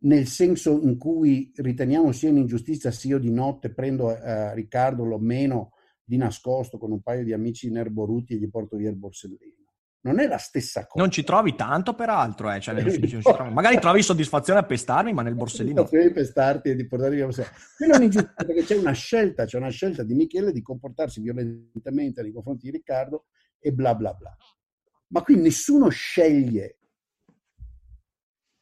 nel 0.00 0.26
senso 0.26 0.78
in 0.82 0.98
cui 0.98 1.50
riteniamo 1.54 2.12
sia 2.12 2.28
un'ingiustizia 2.28 2.90
se 2.90 3.08
io 3.08 3.18
di 3.18 3.30
notte 3.30 3.72
prendo 3.72 4.08
uh, 4.08 4.52
Riccardo, 4.52 5.04
lo 5.04 5.18
meno 5.18 5.72
di 6.04 6.18
nascosto 6.18 6.76
con 6.76 6.92
un 6.92 7.00
paio 7.00 7.24
di 7.24 7.32
amici 7.32 7.70
nerboruti 7.70 8.34
e 8.34 8.36
gli 8.36 8.50
porto 8.50 8.76
via 8.76 8.90
il 8.90 8.96
borsellino 8.96 9.65
non 10.06 10.20
è 10.20 10.28
la 10.28 10.38
stessa 10.38 10.86
cosa. 10.86 11.02
Non 11.02 11.10
ci 11.10 11.24
trovi 11.24 11.54
tanto, 11.56 11.94
peraltro, 11.94 12.52
eh? 12.52 12.60
cioè, 12.60 12.74
trovi... 13.22 13.52
magari 13.52 13.78
trovi 13.80 14.02
soddisfazione 14.02 14.60
a 14.60 14.64
pestarmi, 14.64 15.12
ma 15.12 15.22
nel 15.22 15.34
borsellino. 15.36 15.84
Soddisfazione 15.84 16.06
di 16.06 16.12
pestarti 16.14 16.68
e 16.70 16.76
di 16.76 16.86
portarmi 16.86 17.16
via 17.16 17.26
Quello 17.26 17.92
è 17.92 17.96
un'ingiustizia 17.96 18.44
perché 18.46 18.62
c'è 18.62 18.76
una 18.76 18.92
scelta, 18.92 19.44
c'è 19.44 19.58
una 19.58 19.70
scelta 19.70 20.04
di 20.04 20.14
Michele 20.14 20.52
di 20.52 20.62
comportarsi 20.62 21.20
violentemente 21.20 22.22
nei 22.22 22.32
confronti 22.32 22.66
di 22.66 22.70
Riccardo 22.70 23.26
e 23.58 23.72
bla 23.72 23.94
bla 23.94 24.12
bla. 24.14 24.36
Ma 25.08 25.22
qui 25.22 25.36
nessuno 25.36 25.88
sceglie 25.88 26.78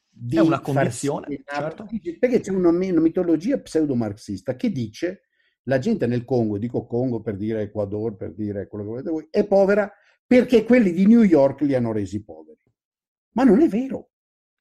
di 0.08 0.36
è 0.36 0.40
una 0.40 0.60
condizione, 0.60 1.42
certo. 1.44 1.86
perché 2.18 2.40
c'è 2.40 2.52
una, 2.52 2.68
una 2.68 3.00
mitologia 3.00 3.58
pseudo-marxista 3.58 4.54
che 4.54 4.70
dice 4.70 5.24
la 5.64 5.78
gente 5.78 6.06
nel 6.06 6.24
Congo, 6.24 6.58
dico 6.58 6.86
Congo 6.86 7.20
per 7.20 7.36
dire 7.36 7.62
Ecuador, 7.62 8.16
per 8.16 8.32
dire 8.32 8.68
quello 8.68 8.84
che 8.84 8.90
volete 8.90 9.10
voi, 9.10 9.26
è 9.30 9.46
povera 9.46 9.90
perché 10.26 10.64
quelli 10.64 10.92
di 10.92 11.06
New 11.06 11.22
York 11.22 11.62
li 11.62 11.74
hanno 11.74 11.92
resi 11.92 12.22
poveri. 12.22 12.62
Ma 13.32 13.44
non 13.44 13.60
è 13.60 13.68
vero. 13.68 14.10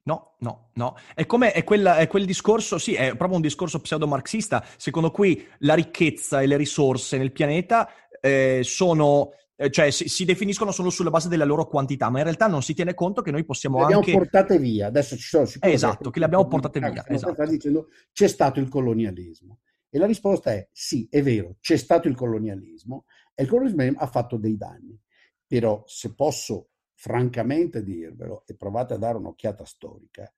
No, 0.06 0.36
no, 0.40 0.72
no. 0.74 0.96
È 1.14 1.26
come 1.26 1.54
è, 1.54 1.64
quella, 1.64 1.98
è 1.98 2.08
quel 2.08 2.26
discorso, 2.26 2.78
sì, 2.78 2.94
è 2.94 3.16
proprio 3.16 3.36
un 3.36 3.42
discorso 3.42 3.80
pseudo-marxista, 3.80 4.66
secondo 4.78 5.12
cui 5.12 5.46
la 5.60 5.76
ricchezza 5.76 6.42
e 6.42 6.48
le 6.48 6.58
risorse 6.58 7.18
nel 7.18 7.32
pianeta 7.32 7.90
eh, 8.20 8.62
sono 8.64 9.32
eh, 9.56 9.70
cioè 9.70 9.92
si, 9.92 10.10
si, 10.10 10.26
definiscono 10.26 10.72
solo 10.72 10.90
sulla 10.90 11.10
base 11.10 11.30
della 11.30 11.46
loro 11.46 11.68
quantità, 11.68 12.10
ma 12.10 12.18
in 12.18 12.24
realtà 12.24 12.48
non 12.48 12.64
si 12.64 12.74
tiene 12.74 12.94
conto 12.94 13.22
che 13.22 13.32
noi 13.32 13.46
possiamo 13.46 13.78
le 13.78 13.84
abbiamo 13.84 14.02
anche... 14.02 14.14
portate 14.14 14.58
via, 14.58 14.88
adesso 14.88 15.16
ci 15.16 15.28
sono 15.28 15.46
sicuramente... 15.46 15.86
Esatto, 15.86 16.10
che 16.10 16.20
le 16.20 16.26
abbiamo 16.26 16.48
portate 16.48 16.80
via. 16.80 17.06
Esatto. 17.08 17.46
Dicendo, 17.46 17.88
c'è 18.12 18.28
stato 18.28 18.60
il 18.60 18.68
colonialismo. 18.68 19.60
E 19.90 20.00
la 20.00 20.08
risposta 20.08 20.52
è 20.52 20.68
sì, 20.72 21.08
è 21.10 21.22
vero, 21.22 21.58
c'è 21.62 21.78
stato 21.78 22.08
il 22.08 22.16
colonialismo 22.16 23.06
e 23.36 23.44
il 23.44 23.50
colonialismo 23.50 24.00
ha 24.00 24.08
fatto 24.08 24.38
dei 24.38 24.58
danni. 24.58 25.00
Però 25.54 25.84
se 25.86 26.16
posso 26.16 26.72
francamente 26.96 27.84
dirvelo 27.84 28.42
e 28.48 28.56
provate 28.56 28.96
a 28.96 28.98
dare 28.98 29.20
un'occhiata 29.20 29.64
storica, 29.66 30.34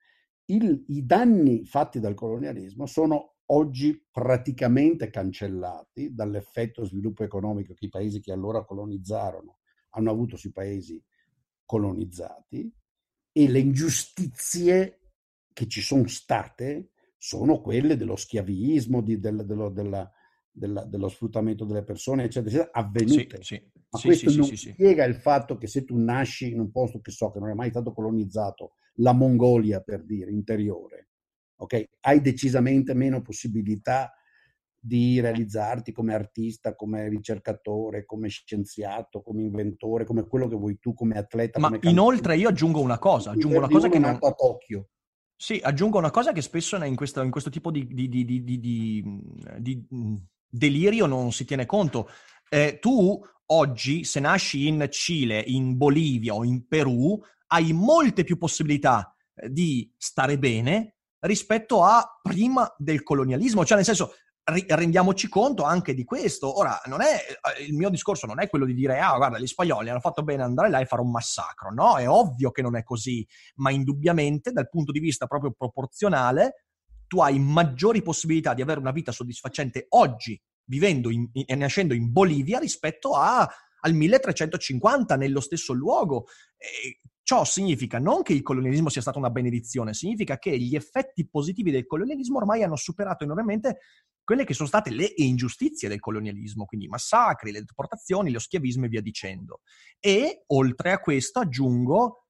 il, 0.47 0.83
i 0.89 1.05
danni 1.05 1.63
fatti 1.63 2.01
dal 2.01 2.15
colonialismo 2.15 2.85
sono 2.85 3.35
oggi 3.45 4.05
praticamente 4.11 5.09
cancellati 5.09 6.13
dall'effetto 6.13 6.83
sviluppo 6.83 7.23
economico 7.23 7.73
che 7.73 7.85
i 7.85 7.89
paesi 7.89 8.19
che 8.19 8.33
allora 8.33 8.65
colonizzarono 8.65 9.59
hanno 9.91 10.11
avuto 10.11 10.35
sui 10.35 10.51
paesi 10.51 11.01
colonizzati 11.63 12.69
e 13.31 13.47
le 13.47 13.59
ingiustizie 13.59 14.99
che 15.53 15.65
ci 15.67 15.79
sono 15.79 16.07
state 16.07 16.89
sono 17.17 17.61
quelle 17.61 17.95
dello 17.95 18.17
schiavismo, 18.17 18.99
di, 18.99 19.17
del, 19.17 19.45
dello, 19.45 19.69
della, 19.69 20.11
della, 20.55 20.85
dello 20.85 21.09
sfruttamento 21.09 21.65
delle 21.65 21.83
persone, 21.83 22.23
eccetera, 22.23 22.55
eccetera, 22.55 22.71
avvenute. 22.73 23.37
Sì, 23.41 23.55
sì, 23.55 23.71
Ma 23.89 23.99
sì, 23.99 24.07
questo 24.07 24.35
non 24.35 24.55
spiega 24.55 25.03
il 25.03 25.15
fatto 25.15 25.57
che 25.57 25.67
se 25.67 25.83
tu 25.83 25.97
nasci 25.97 26.51
in 26.51 26.59
un 26.59 26.71
posto 26.71 27.01
che 27.01 27.11
so 27.11 27.29
che 27.31 27.39
non 27.39 27.49
è 27.49 27.53
mai 27.53 27.69
stato 27.69 27.93
colonizzato, 27.93 28.75
la 28.99 29.11
Mongolia 29.11 29.81
per 29.81 30.03
dire, 30.05 30.31
interiore, 30.31 31.09
ok? 31.57 31.89
Hai 31.99 32.21
decisamente 32.21 32.93
meno 32.93 33.21
possibilità 33.21 34.13
di 34.79 35.19
realizzarti 35.19 35.91
come 35.91 36.13
artista, 36.13 36.75
come 36.75 37.09
ricercatore, 37.09 38.05
come 38.05 38.29
scienziato, 38.29 39.21
come 39.21 39.41
inventore, 39.41 40.05
come 40.05 40.27
quello 40.27 40.47
che 40.47 40.55
vuoi 40.55 40.77
tu, 40.79 40.93
come 40.93 41.17
atleta. 41.17 41.59
Ma 41.59 41.67
come 41.67 41.79
inoltre 41.89 42.37
io 42.37 42.49
aggiungo 42.49 42.79
una 42.79 42.99
cosa, 42.99 43.31
aggiungo 43.31 43.57
una 43.57 43.67
cosa 43.67 43.89
che 43.89 43.99
non... 43.99 44.17
a 44.21 44.31
Tokyo. 44.31 44.89
Sì, 45.37 45.59
aggiungo 45.61 45.97
una 45.97 46.11
cosa 46.11 46.31
che 46.31 46.41
spesso 46.41 46.81
in 46.81 46.95
questo, 46.95 47.21
in 47.21 47.31
questo 47.31 47.49
tipo 47.49 47.69
di, 47.69 47.85
di, 47.87 48.07
di, 48.07 48.25
di, 48.25 49.03
delirio 50.47 51.05
non 51.05 51.31
si 51.31 51.45
tiene 51.45 51.65
conto. 51.65 52.09
Eh, 52.49 52.79
tu 52.79 53.19
oggi, 53.47 54.03
se 54.03 54.19
nasci 54.19 54.67
in 54.67 54.87
Cile, 54.89 55.39
in 55.39 55.77
Bolivia 55.77 56.33
o 56.33 56.43
in 56.43 56.67
Perù, 56.67 57.19
hai 57.47 57.73
molte 57.73 58.23
più 58.23 58.37
possibilità 58.37 59.15
eh, 59.35 59.49
di 59.49 59.91
stare 59.97 60.37
bene 60.37 60.95
rispetto 61.19 61.83
a 61.83 62.19
prima 62.21 62.71
del 62.77 63.03
colonialismo. 63.03 63.65
Cioè, 63.65 63.77
nel 63.77 63.85
senso, 63.85 64.13
rendiamoci 64.67 65.27
conto 65.27 65.63
anche 65.63 65.93
di 65.93 66.03
questo. 66.03 66.57
Ora, 66.57 66.79
non 66.85 67.01
è, 67.01 67.15
eh, 67.57 67.63
il 67.63 67.73
mio 67.73 67.89
discorso 67.89 68.27
non 68.27 68.39
è 68.39 68.47
quello 68.47 68.65
di 68.65 68.73
dire, 68.73 68.99
ah, 68.99 69.15
guarda, 69.15 69.39
gli 69.39 69.47
spagnoli 69.47 69.89
hanno 69.89 69.99
fatto 69.99 70.23
bene 70.23 70.43
andare 70.43 70.69
là 70.69 70.79
e 70.79 70.85
fare 70.85 71.01
un 71.01 71.11
massacro. 71.11 71.73
No, 71.73 71.97
è 71.97 72.07
ovvio 72.07 72.51
che 72.51 72.61
non 72.61 72.75
è 72.75 72.83
così, 72.83 73.25
ma 73.55 73.71
indubbiamente, 73.71 74.51
dal 74.51 74.69
punto 74.69 74.91
di 74.91 74.99
vista 74.99 75.25
proprio 75.25 75.51
proporzionale, 75.51 76.65
tu 77.07 77.19
hai 77.19 77.39
maggiori 77.39 78.01
possibilità 78.01 78.53
di 78.53 78.61
avere 78.61 78.79
una 78.79 78.91
vita 78.91 79.11
soddisfacente 79.11 79.85
oggi, 79.89 80.39
vivendo 80.65 81.09
e 81.09 81.55
nascendo 81.55 81.93
in 81.93 82.11
Bolivia, 82.11 82.59
rispetto 82.59 83.15
a, 83.15 83.47
al 83.81 83.93
1350 83.93 85.15
nello 85.15 85.39
stesso 85.39 85.73
luogo. 85.73 86.25
E 86.57 87.01
ciò 87.21 87.43
significa 87.43 87.99
non 87.99 88.21
che 88.21 88.33
il 88.33 88.41
colonialismo 88.41 88.89
sia 88.89 89.01
stata 89.01 89.17
una 89.17 89.29
benedizione, 89.29 89.93
significa 89.93 90.37
che 90.37 90.57
gli 90.57 90.75
effetti 90.75 91.27
positivi 91.27 91.71
del 91.71 91.85
colonialismo 91.85 92.37
ormai 92.37 92.63
hanno 92.63 92.75
superato 92.75 93.23
enormemente 93.23 93.79
quelle 94.23 94.43
che 94.43 94.53
sono 94.53 94.67
state 94.67 94.89
le 94.89 95.11
ingiustizie 95.17 95.87
del 95.87 95.99
colonialismo, 95.99 96.65
quindi 96.65 96.87
i 96.87 96.89
massacri, 96.89 97.51
le 97.51 97.63
deportazioni, 97.63 98.31
lo 98.31 98.39
schiavismo 98.39 98.85
e 98.85 98.89
via 98.89 99.01
dicendo. 99.01 99.61
E 99.99 100.43
oltre 100.47 100.91
a 100.91 100.99
questo 100.99 101.39
aggiungo, 101.39 102.25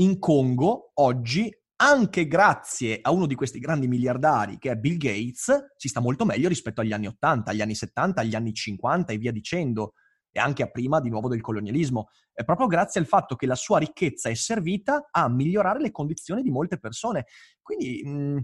in 0.00 0.18
Congo 0.18 0.90
oggi 0.94 1.50
anche 1.76 2.26
grazie 2.26 2.98
a 3.02 3.10
uno 3.10 3.26
di 3.26 3.34
questi 3.34 3.58
grandi 3.58 3.86
miliardari 3.86 4.58
che 4.58 4.70
è 4.70 4.76
Bill 4.76 4.96
Gates, 4.96 5.72
si 5.76 5.88
sta 5.88 6.00
molto 6.00 6.24
meglio 6.24 6.48
rispetto 6.48 6.80
agli 6.80 6.92
anni 6.92 7.06
80, 7.06 7.50
agli 7.50 7.60
anni 7.60 7.74
70, 7.74 8.20
agli 8.20 8.34
anni 8.34 8.52
50 8.54 9.12
e 9.12 9.18
via 9.18 9.32
dicendo, 9.32 9.92
e 10.30 10.40
anche 10.40 10.62
a 10.62 10.70
prima 10.70 11.00
di 11.00 11.08
nuovo 11.08 11.28
del 11.28 11.40
colonialismo. 11.40 12.08
È 12.32 12.44
proprio 12.44 12.66
grazie 12.66 13.00
al 13.00 13.06
fatto 13.06 13.36
che 13.36 13.46
la 13.46 13.54
sua 13.54 13.78
ricchezza 13.78 14.28
è 14.28 14.34
servita 14.34 15.08
a 15.10 15.28
migliorare 15.28 15.80
le 15.80 15.90
condizioni 15.90 16.42
di 16.42 16.50
molte 16.50 16.78
persone. 16.78 17.26
Quindi 17.62 18.02
mh, 18.04 18.42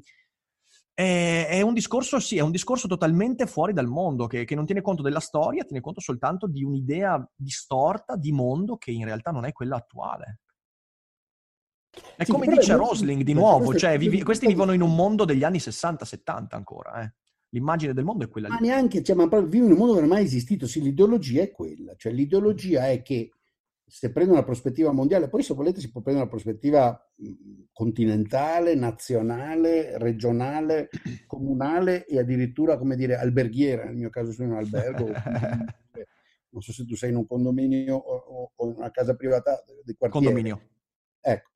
è, 0.95 1.47
è, 1.49 1.61
un 1.63 1.75
discorso, 1.75 2.19
sì, 2.19 2.37
è 2.37 2.41
un 2.41 2.51
discorso 2.51 2.87
totalmente 2.87 3.47
fuori 3.47 3.73
dal 3.73 3.87
mondo, 3.87 4.27
che, 4.27 4.45
che 4.45 4.55
non 4.55 4.67
tiene 4.67 4.83
conto 4.83 5.03
della 5.03 5.21
storia, 5.21 5.65
tiene 5.65 5.83
conto 5.83 6.01
soltanto 6.01 6.47
di 6.47 6.63
un'idea 6.63 7.23
distorta 7.35 8.17
di 8.17 8.33
mondo 8.33 8.77
che 8.77 8.91
in 8.91 9.05
realtà 9.05 9.31
non 9.31 9.45
è 9.45 9.53
quella 9.53 9.77
attuale. 9.77 10.41
È 12.17 12.25
sì, 12.25 12.33
come 12.33 12.47
dice 12.47 12.75
Rosling 12.75 13.23
di 13.23 13.35
nuovo, 13.35 13.75
cioè 13.75 13.99
vivi, 13.99 14.23
questi 14.23 14.47
vivono 14.47 14.73
in 14.73 14.81
un 14.81 14.95
mondo 14.95 15.25
degli 15.25 15.45
anni 15.45 15.59
60-70 15.59 16.47
ancora. 16.51 17.03
Eh. 17.03 17.13
L'immagine 17.51 17.93
del 17.93 18.05
mondo 18.05 18.25
è 18.25 18.29
quella 18.29 18.49
ma 18.49 18.57
lì. 18.57 18.69
Neanche, 18.69 19.03
cioè, 19.03 19.15
ma 19.15 19.29
proprio 19.29 19.51
vivono 19.51 19.73
in 19.73 19.79
un 19.79 19.79
mondo 19.79 19.95
che 19.95 20.01
non 20.01 20.11
è 20.11 20.13
mai 20.15 20.25
esistito. 20.25 20.67
Sì, 20.67 20.81
l'ideologia 20.81 21.43
è 21.43 21.51
quella. 21.51 21.95
Cioè, 21.97 22.13
l'ideologia 22.13 22.89
è 22.89 23.03
che 23.03 23.31
se 23.85 24.11
prende 24.11 24.33
una 24.33 24.43
prospettiva 24.43 24.91
mondiale, 24.91 25.29
poi 25.29 25.43
se 25.43 25.53
volete 25.53 25.81
si 25.81 25.91
può 25.91 26.01
prendere 26.01 26.27
una 26.27 26.35
prospettiva 26.35 26.99
continentale, 27.73 28.75
nazionale, 28.75 29.99
regionale, 29.99 30.89
comunale 31.27 32.07
e 32.07 32.19
addirittura, 32.19 32.79
come 32.79 32.97
dire, 32.97 33.17
alberghiera. 33.17 33.85
Nel 33.85 33.97
mio 33.97 34.09
caso 34.09 34.33
sono 34.33 34.49
in 34.49 34.55
un 34.55 34.59
albergo. 34.61 35.11
non 36.53 36.63
so 36.63 36.73
se 36.73 36.87
tu 36.87 36.97
sei 36.97 37.11
in 37.11 37.17
un 37.17 37.27
condominio 37.27 37.97
o, 37.97 38.53
o 38.57 38.67
in 38.67 38.77
una 38.77 38.91
casa 38.91 39.15
privata 39.15 39.63
di 39.85 39.95
quartiere. 39.95 40.27
Condominio. 40.27 40.61
Ecco. 41.21 41.51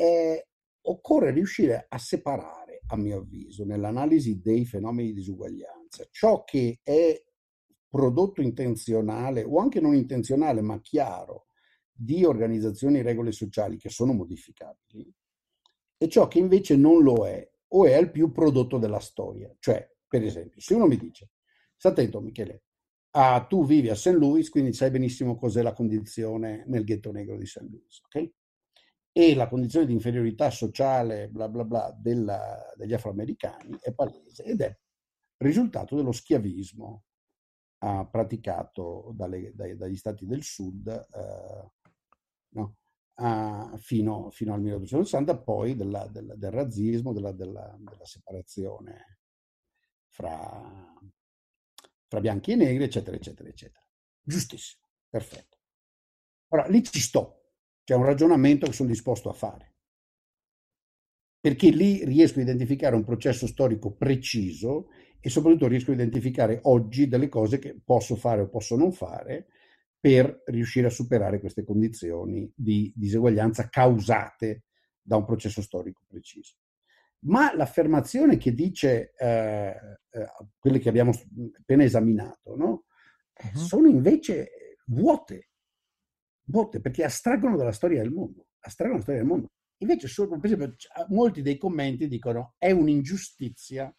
Eh, 0.00 0.46
occorre 0.82 1.32
riuscire 1.32 1.86
a 1.88 1.98
separare, 1.98 2.82
a 2.86 2.96
mio 2.96 3.18
avviso, 3.18 3.64
nell'analisi 3.64 4.40
dei 4.40 4.64
fenomeni 4.64 5.08
di 5.08 5.14
disuguaglianza, 5.14 6.06
ciò 6.10 6.44
che 6.44 6.78
è 6.84 7.20
prodotto 7.88 8.40
intenzionale 8.40 9.42
o 9.42 9.58
anche 9.58 9.80
non 9.80 9.96
intenzionale, 9.96 10.60
ma 10.60 10.80
chiaro, 10.80 11.46
di 11.90 12.24
organizzazioni 12.24 13.00
e 13.00 13.02
regole 13.02 13.32
sociali 13.32 13.76
che 13.76 13.88
sono 13.88 14.12
modificabili 14.12 15.12
e 15.98 16.08
ciò 16.08 16.28
che 16.28 16.38
invece 16.38 16.76
non 16.76 17.02
lo 17.02 17.26
è 17.26 17.50
o 17.70 17.84
è 17.84 17.94
al 17.94 18.12
più 18.12 18.30
prodotto 18.30 18.78
della 18.78 19.00
storia. 19.00 19.52
Cioè, 19.58 19.84
per 20.06 20.22
esempio, 20.22 20.60
se 20.60 20.74
uno 20.74 20.86
mi 20.86 20.96
dice, 20.96 21.30
sta 21.76 21.88
attento 21.88 22.20
Michele, 22.20 22.62
ah, 23.16 23.44
tu 23.48 23.66
vivi 23.66 23.88
a 23.88 23.96
St. 23.96 24.14
Louis, 24.14 24.48
quindi 24.48 24.72
sai 24.72 24.92
benissimo 24.92 25.36
cos'è 25.36 25.60
la 25.62 25.72
condizione 25.72 26.62
nel 26.68 26.84
ghetto 26.84 27.10
negro 27.10 27.36
di 27.36 27.46
St. 27.46 27.66
Louis, 27.68 28.00
ok? 28.04 28.30
E 29.18 29.34
la 29.34 29.48
condizione 29.48 29.84
di 29.84 29.92
inferiorità 29.92 30.48
sociale, 30.48 31.28
bla 31.28 31.48
bla 31.48 31.64
bla, 31.64 31.92
della, 31.98 32.72
degli 32.76 32.94
afroamericani 32.94 33.76
è 33.80 33.92
palese 33.92 34.44
ed 34.44 34.60
è 34.60 34.78
risultato 35.38 35.96
dello 35.96 36.12
schiavismo 36.12 37.02
ah, 37.78 38.06
praticato 38.06 39.10
dalle, 39.16 39.52
dai, 39.56 39.76
dagli 39.76 39.96
stati 39.96 40.24
del 40.24 40.44
sud 40.44 40.86
eh, 40.86 41.70
no? 42.50 42.76
uh, 43.16 43.76
fino, 43.78 44.30
fino, 44.30 44.54
al 44.54 44.60
1860, 44.60 45.38
poi 45.38 45.74
della, 45.74 46.06
della, 46.06 46.36
del 46.36 46.52
razzismo, 46.52 47.12
della, 47.12 47.32
della, 47.32 47.76
separazione 48.04 49.18
fra, 50.06 50.94
fra 52.06 52.20
bianchi 52.20 52.52
e 52.52 52.54
negri, 52.54 52.84
eccetera, 52.84 53.16
eccetera, 53.16 53.48
eccetera. 53.48 53.84
Giustissimo, 54.22 54.86
perfetto. 55.08 55.56
Ora, 56.50 56.68
lì 56.68 56.84
ci 56.84 57.00
sto, 57.00 57.37
c'è 57.88 57.94
un 57.94 58.04
ragionamento 58.04 58.66
che 58.66 58.74
sono 58.74 58.90
disposto 58.90 59.30
a 59.30 59.32
fare, 59.32 59.76
perché 61.40 61.70
lì 61.70 62.04
riesco 62.04 62.38
a 62.38 62.42
identificare 62.42 62.94
un 62.94 63.02
processo 63.02 63.46
storico 63.46 63.94
preciso 63.94 64.88
e 65.18 65.30
soprattutto 65.30 65.68
riesco 65.68 65.92
a 65.92 65.94
identificare 65.94 66.58
oggi 66.64 67.08
delle 67.08 67.30
cose 67.30 67.58
che 67.58 67.80
posso 67.82 68.14
fare 68.14 68.42
o 68.42 68.50
posso 68.50 68.76
non 68.76 68.92
fare 68.92 69.46
per 69.98 70.42
riuscire 70.48 70.88
a 70.88 70.90
superare 70.90 71.40
queste 71.40 71.64
condizioni 71.64 72.52
di 72.54 72.92
diseguaglianza 72.94 73.70
causate 73.70 74.64
da 75.00 75.16
un 75.16 75.24
processo 75.24 75.62
storico 75.62 76.02
preciso. 76.06 76.56
Ma 77.20 77.56
l'affermazione 77.56 78.36
che 78.36 78.52
dice 78.52 79.14
eh, 79.16 79.74
eh, 80.10 80.26
quelle 80.58 80.78
che 80.78 80.90
abbiamo 80.90 81.12
appena 81.58 81.84
esaminato, 81.84 82.54
no? 82.54 82.84
uh-huh. 83.32 83.56
sono 83.58 83.88
invece 83.88 84.76
vuote, 84.88 85.48
vuote 86.48 86.80
perché 86.80 87.04
astraggono 87.04 87.56
dalla 87.56 87.72
storia 87.72 88.02
del 88.02 88.10
mondo, 88.10 88.48
astraggono 88.60 88.98
la 88.98 89.02
storia 89.02 89.20
del 89.20 89.30
mondo. 89.30 89.46
Invece, 89.78 90.08
sono, 90.08 90.38
per 90.38 90.52
esempio, 90.52 90.74
molti 91.08 91.42
dei 91.42 91.56
commenti 91.56 92.08
dicono 92.08 92.54
è 92.58 92.72
un'ingiustizia 92.72 93.94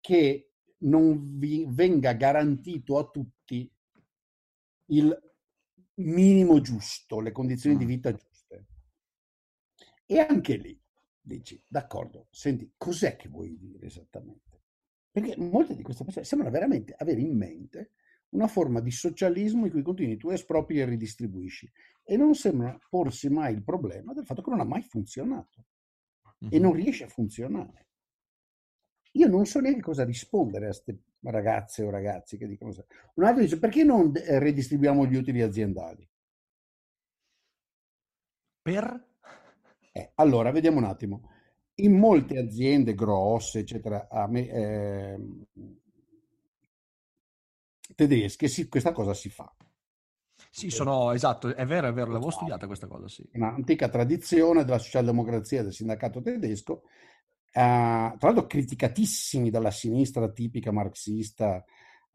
che 0.00 0.52
non 0.78 1.38
vi 1.38 1.66
venga 1.68 2.12
garantito 2.14 2.98
a 2.98 3.08
tutti 3.08 3.70
il 4.86 5.32
minimo 5.96 6.60
giusto, 6.60 7.20
le 7.20 7.32
condizioni 7.32 7.76
di 7.76 7.84
mm. 7.84 7.88
vita 7.88 8.12
giuste. 8.12 8.66
E 10.06 10.18
anche 10.18 10.56
lì 10.56 10.80
dici, 11.20 11.62
d'accordo, 11.66 12.26
senti, 12.30 12.72
cos'è 12.76 13.16
che 13.16 13.28
vuoi 13.28 13.56
dire 13.56 13.86
esattamente? 13.86 14.62
Perché 15.10 15.36
molte 15.36 15.76
di 15.76 15.82
queste 15.82 16.04
persone 16.04 16.24
sembrano 16.24 16.52
veramente 16.52 16.94
avere 16.96 17.20
in 17.20 17.36
mente 17.36 17.92
una 18.32 18.46
forma 18.46 18.80
di 18.80 18.90
socialismo 18.90 19.66
in 19.66 19.70
cui 19.70 19.82
continui 19.82 20.16
tu 20.16 20.30
espropri 20.30 20.80
e 20.80 20.84
ridistribuisci 20.84 21.70
e 22.04 22.16
non 22.16 22.34
sembra 22.34 22.78
porsi 22.88 23.28
mai 23.28 23.54
il 23.54 23.62
problema 23.62 24.12
del 24.12 24.24
fatto 24.24 24.42
che 24.42 24.50
non 24.50 24.60
ha 24.60 24.64
mai 24.64 24.82
funzionato 24.82 25.66
e 26.48 26.58
non 26.58 26.72
riesce 26.72 27.04
a 27.04 27.08
funzionare. 27.08 27.86
Io 29.12 29.28
non 29.28 29.44
so 29.44 29.60
neanche 29.60 29.80
cosa 29.80 30.04
rispondere 30.04 30.64
a 30.64 30.68
queste 30.68 31.02
ragazze 31.20 31.84
o 31.84 31.90
ragazzi 31.90 32.36
che 32.36 32.46
dicono. 32.46 32.72
Un 33.14 33.24
altro 33.24 33.42
dice: 33.42 33.58
perché 33.58 33.84
non 33.84 34.12
eh, 34.16 34.38
redistribuiamo 34.38 35.06
gli 35.06 35.16
utili 35.16 35.42
aziendali? 35.42 36.08
Per? 38.62 39.08
Eh, 39.92 40.12
allora, 40.14 40.50
vediamo 40.50 40.78
un 40.78 40.84
attimo. 40.84 41.30
In 41.74 41.98
molte 41.98 42.38
aziende 42.38 42.94
grosse, 42.94 43.60
eccetera, 43.60 44.08
me, 44.28 44.48
eh, 44.48 45.18
tedesche, 47.94 48.48
sì, 48.48 48.68
questa 48.68 48.92
cosa 48.92 49.14
si 49.14 49.28
fa. 49.28 49.52
Sì, 50.50 50.70
sono 50.70 51.12
esatto, 51.12 51.54
è 51.54 51.64
vero, 51.64 51.88
è 51.88 51.92
vero, 51.92 52.10
l'avevo 52.10 52.30
studiata 52.30 52.66
questa 52.66 52.86
cosa, 52.86 53.08
sì. 53.08 53.26
Un'antica 53.32 53.88
tradizione 53.88 54.64
della 54.64 54.78
socialdemocrazia 54.78 55.62
del 55.62 55.72
sindacato 55.72 56.20
tedesco 56.20 56.82
Uh, 57.52 58.16
tra 58.16 58.30
l'altro 58.30 58.46
criticatissimi 58.46 59.50
dalla 59.50 59.70
sinistra 59.70 60.30
tipica 60.30 60.72
marxista 60.72 61.62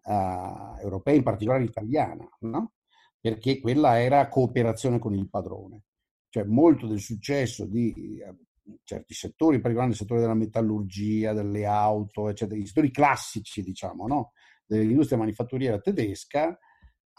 uh, 0.02 0.80
europea, 0.82 1.14
in 1.14 1.22
particolare 1.22 1.64
italiana, 1.64 2.28
no? 2.40 2.72
perché 3.20 3.60
quella 3.60 4.02
era 4.02 4.30
cooperazione 4.30 4.98
con 4.98 5.14
il 5.14 5.30
padrone. 5.30 5.84
Cioè 6.30 6.44
molto 6.44 6.88
del 6.88 7.00
successo 7.00 7.68
di 7.68 8.20
uh, 8.20 8.36
certi 8.84 9.14
settori, 9.14 9.58
in 9.58 9.62
particolare 9.62 9.92
nel 9.92 10.00
settore 10.00 10.22
della 10.22 10.34
metallurgia, 10.34 11.34
delle 11.34 11.68
auto, 11.68 12.30
eccetera, 12.30 12.60
i 12.60 12.66
settori 12.66 12.90
classici, 12.90 13.62
diciamo, 13.62 14.08
no? 14.08 14.32
Dell'industria 14.68 15.18
manifatturiera 15.18 15.80
tedesca, 15.80 16.58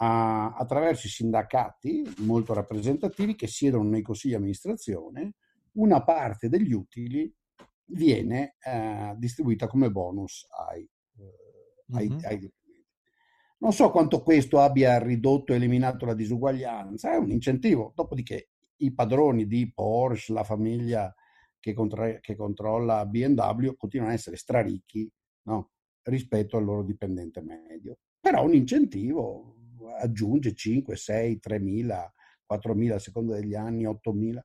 attraverso 0.01 1.07
i 1.07 1.09
sindacati 1.09 2.03
molto 2.19 2.53
rappresentativi 2.53 3.35
che 3.35 3.47
siedono 3.47 3.89
nei 3.89 4.01
consigli 4.01 4.31
di 4.31 4.37
amministrazione, 4.37 5.33
una 5.73 6.03
parte 6.03 6.47
degli 6.47 6.71
utili 6.71 7.31
viene 7.91 8.55
eh, 8.63 9.13
distribuita 9.17 9.67
come 9.67 9.91
bonus 9.91 10.47
ai, 10.69 10.87
eh, 11.17 11.97
ai, 11.97 12.07
mm-hmm. 12.07 12.19
ai 12.23 12.37
dipendenti. 12.37 12.87
Non 13.57 13.73
so 13.73 13.91
quanto 13.91 14.23
questo 14.23 14.61
abbia 14.61 14.99
ridotto 14.99 15.51
e 15.51 15.57
eliminato 15.57 16.05
la 16.05 16.13
disuguaglianza, 16.13 17.11
è 17.11 17.17
un 17.17 17.31
incentivo. 17.31 17.91
Dopodiché 17.93 18.51
i 18.77 18.93
padroni 18.93 19.47
di 19.47 19.69
Porsche, 19.73 20.31
la 20.31 20.45
famiglia 20.45 21.13
che, 21.59 21.73
contra- 21.73 22.19
che 22.19 22.37
controlla 22.37 23.05
BMW, 23.05 23.75
continuano 23.75 24.13
a 24.13 24.15
essere 24.15 24.37
straricchi 24.37 25.11
no? 25.43 25.71
Rispetto 26.09 26.57
al 26.57 26.65
loro 26.65 26.83
dipendente 26.83 27.41
medio. 27.41 27.99
Però 28.19 28.43
un 28.43 28.53
incentivo 28.53 29.55
aggiunge 29.99 30.53
5, 30.53 30.95
6, 30.95 31.39
3 31.39 31.59
mila, 31.59 32.13
4 32.45 32.75
mila 32.75 32.95
a 32.95 32.99
seconda 32.99 33.35
degli 33.35 33.55
anni, 33.55 33.85
8 33.85 34.11
mila 34.11 34.43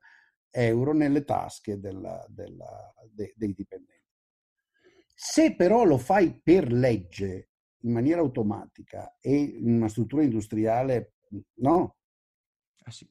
euro 0.49 0.93
nelle 0.93 1.23
tasche 1.23 1.79
della, 1.79 2.25
della, 2.29 2.93
de, 3.11 3.33
dei 3.35 3.53
dipendenti. 3.53 4.03
Se 5.13 5.55
però 5.55 5.83
lo 5.83 5.97
fai 5.97 6.39
per 6.41 6.71
legge, 6.71 7.49
in 7.85 7.91
maniera 7.91 8.21
automatica 8.21 9.17
e 9.19 9.35
in 9.35 9.75
una 9.75 9.87
struttura 9.87 10.23
industriale, 10.23 11.13
no? 11.55 11.97
Eh 12.85 12.91
sì. 12.91 13.09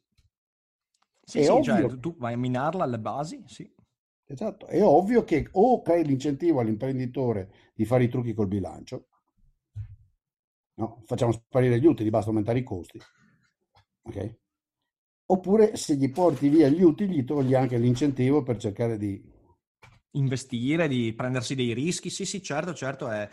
Sì, 1.22 1.42
sì 1.42 1.62
cioè, 1.62 1.98
tu 1.98 2.16
vai 2.16 2.34
a 2.34 2.38
minarla 2.38 2.84
alle 2.84 2.98
basi, 2.98 3.42
sì. 3.46 3.72
Esatto, 4.26 4.66
è 4.66 4.82
ovvio 4.82 5.24
che 5.24 5.48
o 5.52 5.80
crei 5.82 6.04
l'incentivo 6.04 6.60
all'imprenditore 6.60 7.70
di 7.74 7.84
fare 7.84 8.04
i 8.04 8.08
trucchi 8.08 8.34
col 8.34 8.48
bilancio, 8.48 9.06
no? 10.74 11.02
facciamo 11.06 11.32
sparire 11.32 11.78
gli 11.78 11.86
utili, 11.86 12.10
basta 12.10 12.30
aumentare 12.30 12.58
i 12.58 12.62
costi. 12.62 13.00
Ok? 14.02 14.36
Oppure 15.26 15.76
se 15.76 15.96
gli 15.96 16.10
porti 16.10 16.48
via 16.48 16.68
gli 16.68 16.82
utili, 16.82 17.16
gli 17.16 17.24
togli 17.24 17.54
anche 17.54 17.78
l'incentivo 17.78 18.42
per 18.42 18.58
cercare 18.58 18.98
di 18.98 19.22
investire, 20.12 20.88
di 20.88 21.12
prendersi 21.14 21.54
dei 21.54 21.72
rischi. 21.72 22.10
Sì, 22.10 22.24
sì, 22.24 22.42
certo, 22.42 22.74
certo. 22.74 23.08
È, 23.08 23.28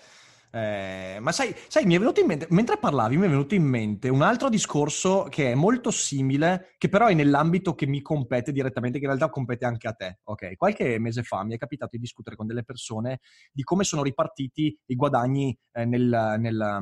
eh, 0.52 1.18
ma 1.22 1.32
sai, 1.32 1.56
sai, 1.68 1.86
mi 1.86 1.96
è 1.96 2.00
venuto 2.00 2.20
in 2.20 2.28
mente, 2.28 2.48
mentre 2.50 2.78
parlavi, 2.78 3.18
mi 3.18 3.26
è 3.26 3.30
venuto 3.30 3.56
in 3.56 3.64
mente 3.64 4.10
un 4.10 4.22
altro 4.22 4.50
discorso 4.50 5.24
che 5.30 5.52
è 5.52 5.56
molto 5.56 5.92
simile, 5.92 6.76
che 6.78 6.90
però 6.90 7.08
è 7.08 7.14
nell'ambito 7.14 7.74
che 7.74 7.88
mi 7.88 8.02
compete 8.02 8.52
direttamente, 8.52 8.98
che 8.98 9.06
in 9.06 9.12
realtà 9.12 9.30
compete 9.30 9.66
anche 9.66 9.88
a 9.88 9.94
te. 9.94 10.20
Ok, 10.24 10.58
qualche 10.58 11.00
mese 11.00 11.24
fa 11.24 11.44
mi 11.46 11.56
è 11.56 11.58
capitato 11.58 11.92
di 11.94 12.00
discutere 12.00 12.36
con 12.36 12.48
delle 12.48 12.64
persone 12.64 13.20
di 13.52 13.64
come 13.64 13.84
sono 13.84 14.04
ripartiti 14.04 14.78
i 14.88 14.96
guadagni 14.96 15.58
eh, 15.72 15.86
nel, 15.86 16.36
nel, 16.38 16.82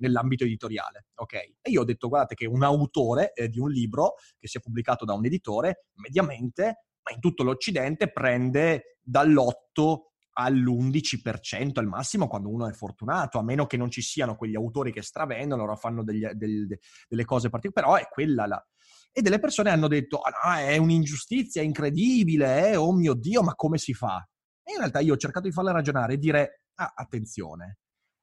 nell'ambito 0.00 0.44
editoriale. 0.44 1.06
Ok? 1.14 1.34
E 1.34 1.70
io 1.70 1.82
ho 1.82 1.84
detto, 1.84 2.08
guardate 2.08 2.34
che 2.34 2.46
un 2.46 2.64
autore 2.64 3.32
eh, 3.34 3.48
di 3.48 3.60
un 3.60 3.70
libro 3.70 4.14
che 4.38 4.48
sia 4.48 4.60
pubblicato 4.60 5.04
da 5.04 5.14
un 5.14 5.24
editore, 5.24 5.86
mediamente, 5.94 6.86
ma 7.02 7.14
in 7.14 7.20
tutto 7.20 7.44
l'Occidente, 7.44 8.10
prende 8.10 8.98
dall'8 9.00 10.09
all'11% 10.40 11.78
al 11.78 11.86
massimo 11.86 12.26
quando 12.28 12.48
uno 12.48 12.68
è 12.68 12.72
fortunato, 12.72 13.38
a 13.38 13.42
meno 13.42 13.66
che 13.66 13.76
non 13.76 13.90
ci 13.90 14.02
siano 14.02 14.36
quegli 14.36 14.56
autori 14.56 14.92
che 14.92 15.02
stravendono, 15.02 15.64
loro 15.64 15.76
fanno 15.76 16.02
degli, 16.02 16.26
del, 16.32 16.78
delle 17.08 17.24
cose 17.24 17.50
particolari, 17.50 17.88
però 17.88 18.02
è 18.02 18.08
quella 18.10 18.46
la... 18.46 18.68
e 19.12 19.22
delle 19.22 19.38
persone 19.38 19.70
hanno 19.70 19.88
detto, 19.88 20.18
ah, 20.18 20.60
è 20.60 20.76
un'ingiustizia 20.76 21.62
incredibile, 21.62 22.70
eh? 22.70 22.76
oh 22.76 22.92
mio 22.92 23.14
Dio, 23.14 23.42
ma 23.42 23.54
come 23.54 23.78
si 23.78 23.92
fa? 23.94 24.26
E 24.62 24.72
in 24.72 24.78
realtà 24.78 25.00
io 25.00 25.14
ho 25.14 25.18
cercato 25.18 25.46
di 25.46 25.52
farle 25.52 25.72
ragionare 25.72 26.14
e 26.14 26.18
dire, 26.18 26.62
ah, 26.74 26.92
attenzione, 26.94 27.78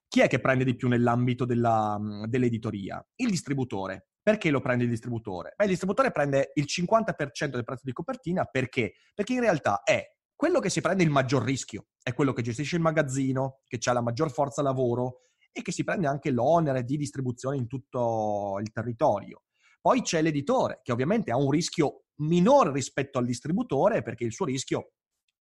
chi 0.08 0.20
è 0.20 0.28
che 0.28 0.40
prende 0.40 0.64
di 0.64 0.74
più 0.74 0.88
nell'ambito 0.88 1.44
della, 1.44 1.98
dell'editoria? 2.26 3.04
Il 3.16 3.30
distributore. 3.30 4.08
Perché 4.22 4.50
lo 4.50 4.60
prende 4.60 4.84
il 4.84 4.90
distributore? 4.90 5.54
Beh, 5.56 5.64
il 5.64 5.70
distributore 5.70 6.10
prende 6.10 6.50
il 6.54 6.64
50% 6.66 7.46
del 7.46 7.64
prezzo 7.64 7.82
di 7.84 7.92
copertina 7.92 8.44
perché? 8.44 8.94
Perché 9.14 9.32
in 9.32 9.40
realtà 9.40 9.82
è 9.82 10.02
quello 10.38 10.60
che 10.60 10.70
si 10.70 10.80
prende 10.80 11.02
il 11.02 11.10
maggior 11.10 11.42
rischio, 11.42 11.88
è 12.00 12.14
quello 12.14 12.32
che 12.32 12.42
gestisce 12.42 12.76
il 12.76 12.82
magazzino, 12.82 13.62
che 13.66 13.80
ha 13.84 13.92
la 13.92 14.00
maggior 14.00 14.30
forza 14.30 14.62
lavoro 14.62 15.22
e 15.50 15.62
che 15.62 15.72
si 15.72 15.82
prende 15.82 16.06
anche 16.06 16.30
l'onere 16.30 16.84
di 16.84 16.96
distribuzione 16.96 17.56
in 17.56 17.66
tutto 17.66 18.58
il 18.60 18.70
territorio. 18.70 19.42
Poi 19.80 20.00
c'è 20.02 20.22
l'editore, 20.22 20.78
che 20.84 20.92
ovviamente 20.92 21.32
ha 21.32 21.36
un 21.36 21.50
rischio 21.50 22.04
minore 22.18 22.70
rispetto 22.70 23.18
al 23.18 23.26
distributore 23.26 24.02
perché 24.02 24.22
il 24.22 24.32
suo 24.32 24.44
rischio 24.44 24.92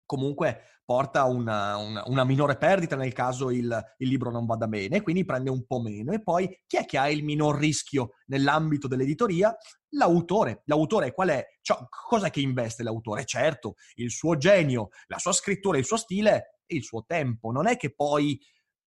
comunque 0.06 0.62
porta 0.84 1.24
una, 1.24 1.76
una, 1.76 2.02
una, 2.06 2.24
minore 2.24 2.56
perdita 2.56 2.94
nel 2.96 3.12
caso 3.12 3.50
il, 3.50 3.94
il, 3.98 4.08
libro 4.08 4.30
non 4.30 4.44
vada 4.44 4.66
bene, 4.66 5.00
quindi 5.00 5.24
prende 5.24 5.50
un 5.50 5.64
po' 5.66 5.80
meno. 5.80 6.12
E 6.12 6.22
poi 6.22 6.48
chi 6.66 6.76
è 6.76 6.84
che 6.84 6.98
ha 6.98 7.08
il 7.08 7.24
minor 7.24 7.58
rischio 7.58 8.14
nell'ambito 8.26 8.86
dell'editoria? 8.86 9.56
L'autore. 9.90 10.62
L'autore 10.66 11.12
qual 11.12 11.28
è? 11.30 11.44
Cioè, 11.62 11.78
cosa 11.88 12.30
che 12.30 12.40
investe 12.40 12.82
l'autore? 12.82 13.24
Certo, 13.24 13.74
il 13.94 14.10
suo 14.10 14.36
genio, 14.36 14.88
la 15.06 15.18
sua 15.18 15.32
scrittura, 15.32 15.78
il 15.78 15.84
suo 15.84 15.96
stile 15.96 16.60
e 16.66 16.76
il 16.76 16.82
suo 16.82 17.04
tempo. 17.06 17.50
Non 17.50 17.66
è 17.66 17.76
che 17.76 17.94
poi 17.94 18.38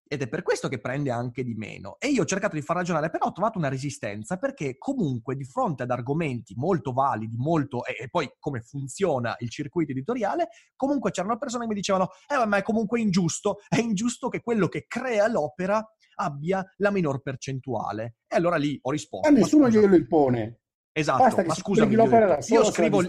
ed 0.09 0.23
è 0.23 0.29
per 0.29 0.43
questo 0.43 0.69
che 0.69 0.81
prende 0.81 1.11
anche 1.11 1.43
di 1.43 1.55
meno. 1.55 1.97
E 1.99 2.09
io 2.09 2.23
ho 2.23 2.27
cercato 2.27 2.55
di 2.55 2.63
far 2.63 2.77
ragionare, 2.77 3.11
però 3.11 3.27
ho 3.27 3.33
trovato 3.33 3.59
una 3.59 3.69
resistenza 3.69 4.37
perché 4.37 4.79
comunque 4.79 5.37
di 5.37 5.45
fronte 5.45 5.83
ad 5.83 5.91
argomenti 5.91 6.55
molto 6.57 6.93
validi, 6.93 7.37
molto, 7.37 7.85
e, 7.85 7.97
e 7.99 8.09
poi 8.09 8.31
come 8.39 8.61
funziona 8.61 9.35
il 9.41 9.51
circuito 9.51 9.93
editoriale, 9.93 10.49
comunque 10.77 11.11
c'erano 11.11 11.39
persone 11.39 11.65
che 11.65 11.71
mi 11.71 11.77
dicevano, 11.77 12.11
eh 12.29 12.47
ma 12.47 12.59
è 12.59 12.63
comunque 12.63 13.01
ingiusto, 13.01 13.59
è 13.69 13.79
ingiusto 13.79 14.29
che 14.29 14.41
quello 14.41 14.69
che 14.69 14.87
crea 14.87 15.29
l'opera 15.29 15.85
abbia 16.17 16.65
la 16.77 16.91
minor 16.91 17.21
percentuale. 17.21 18.17
E 18.27 18.37
allora 18.37 18.57
lì 18.57 18.79
ho 18.81 18.91
risposto. 18.91 19.29
A 19.29 19.31
nessuno 19.31 19.69
glielo 19.69 19.95
impone. 19.95 20.61
Esatto, 20.93 21.25
Basta 21.25 21.45
ma 21.45 21.55
scusami, 21.55 21.95
l'opera 21.95 22.39
io 22.49 22.65
scrivo... 22.65 23.03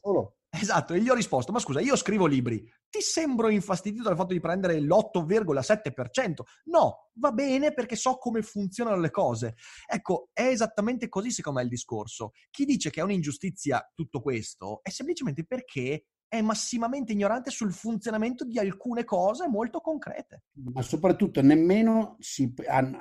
Solo. 0.00 0.36
Esatto, 0.60 0.94
e 0.94 1.00
gli 1.00 1.08
ho 1.08 1.14
risposto, 1.14 1.52
ma 1.52 1.58
scusa, 1.58 1.80
io 1.80 1.96
scrivo 1.96 2.26
libri, 2.26 2.64
ti 2.88 3.00
sembro 3.00 3.48
infastidito 3.48 4.04
dal 4.04 4.16
fatto 4.16 4.32
di 4.32 4.40
prendere 4.40 4.80
l'8,7%? 4.80 6.34
No, 6.66 7.10
va 7.14 7.32
bene 7.32 7.72
perché 7.72 7.96
so 7.96 8.16
come 8.18 8.42
funzionano 8.42 9.00
le 9.00 9.10
cose. 9.10 9.56
Ecco, 9.86 10.28
è 10.32 10.46
esattamente 10.46 11.08
così 11.08 11.30
secondo 11.30 11.58
me 11.58 11.64
il 11.64 11.70
discorso. 11.70 12.30
Chi 12.50 12.64
dice 12.64 12.90
che 12.90 13.00
è 13.00 13.04
un'ingiustizia 13.04 13.90
tutto 13.94 14.20
questo 14.20 14.80
è 14.82 14.90
semplicemente 14.90 15.44
perché 15.44 16.06
è 16.28 16.40
massimamente 16.40 17.12
ignorante 17.12 17.50
sul 17.50 17.72
funzionamento 17.72 18.44
di 18.44 18.58
alcune 18.58 19.04
cose 19.04 19.48
molto 19.48 19.80
concrete. 19.80 20.44
Ma 20.72 20.82
soprattutto 20.82 21.40
nemmeno 21.42 22.16
si, 22.18 22.52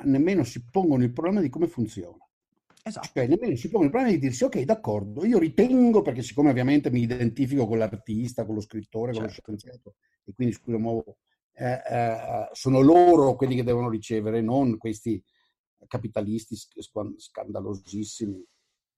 nemmeno 0.04 0.44
si 0.44 0.70
pongono 0.70 1.04
il 1.04 1.14
problema 1.14 1.42
di 1.42 1.50
come 1.50 1.68
funziona. 1.68 2.18
Esatto. 2.86 3.08
Cioè, 3.14 3.28
nemmeno 3.28 3.56
si 3.56 3.70
pone 3.70 3.86
il 3.86 3.92
problema 3.92 4.14
di 4.14 4.20
dirsi, 4.20 4.44
ok, 4.44 4.62
d'accordo, 4.64 5.26
io 5.26 5.40
ritengo, 5.40 6.02
perché 6.02 6.22
siccome 6.22 6.50
ovviamente 6.50 6.92
mi 6.92 7.02
identifico 7.02 7.66
con 7.66 7.78
l'artista, 7.78 8.46
con 8.46 8.56
lo 8.56 8.62
scrittore, 8.62 9.14
con 9.14 9.22
certo. 9.22 9.52
lo 9.52 9.58
scienziato, 9.58 9.96
e 10.26 10.34
quindi 10.34 10.54
scusa, 10.54 10.78
muovo, 10.78 11.18
eh, 11.54 11.82
eh, 11.90 12.50
sono 12.52 12.82
loro 12.82 13.36
quelli 13.36 13.56
che 13.56 13.64
devono 13.64 13.90
ricevere, 13.90 14.42
non 14.42 14.78
questi 14.78 15.24
capitalisti 15.88 16.58
scandalosissimi 17.18 18.46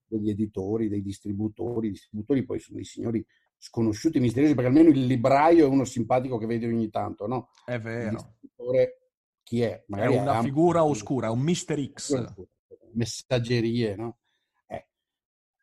degli 0.08 0.30
editori, 0.30 0.88
dei 0.88 1.02
distributori. 1.02 1.88
I 1.88 1.92
distributori 1.92 2.44
poi 2.44 2.60
sono 2.60 2.78
dei 2.78 2.86
signori 2.86 3.26
sconosciuti, 3.58 4.20
misteriosi, 4.20 4.56
perché 4.56 4.70
almeno 4.70 4.90
il 4.90 5.06
libraio 5.06 5.66
è 5.66 5.70
uno 5.70 5.86
simpatico 5.86 6.38
che 6.38 6.48
vedi 6.48 6.66
ogni 6.66 6.90
tanto, 6.90 7.28
no? 7.28 7.50
È 7.66 7.80
vero. 7.80 8.10
Il 8.10 8.16
distributore 8.16 9.00
chi 9.44 9.62
è? 9.62 9.84
Magari 9.88 10.16
è 10.16 10.22
una 10.22 10.42
figura 10.42 10.84
oscura, 10.84 11.30
un 11.30 11.42
Mister 11.42 11.80
X 11.92 12.34
messaggerie, 12.96 13.96
no? 13.96 14.18
Eh. 14.68 14.88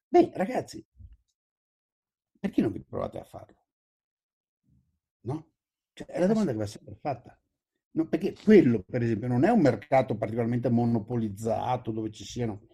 Beh, 0.09 0.31
ragazzi, 0.35 0.85
perché 2.39 2.61
non 2.61 2.73
vi 2.73 2.83
provate 2.83 3.19
a 3.19 3.25
farlo? 3.25 3.57
No? 5.21 5.53
Cioè, 5.93 6.07
è 6.09 6.19
la 6.19 6.27
domanda 6.27 6.53
che 6.53 6.59
va 6.59 6.67
sempre 6.67 6.97
fatta. 6.97 7.39
No, 7.95 8.09
perché 8.09 8.35
quello, 8.43 8.83
per 8.83 9.03
esempio, 9.03 9.29
non 9.29 9.45
è 9.45 9.51
un 9.51 9.61
mercato 9.61 10.17
particolarmente 10.17 10.71
monopolizzato 10.71 11.91
dove 11.91 12.11
ci 12.11 12.25
siano, 12.25 12.67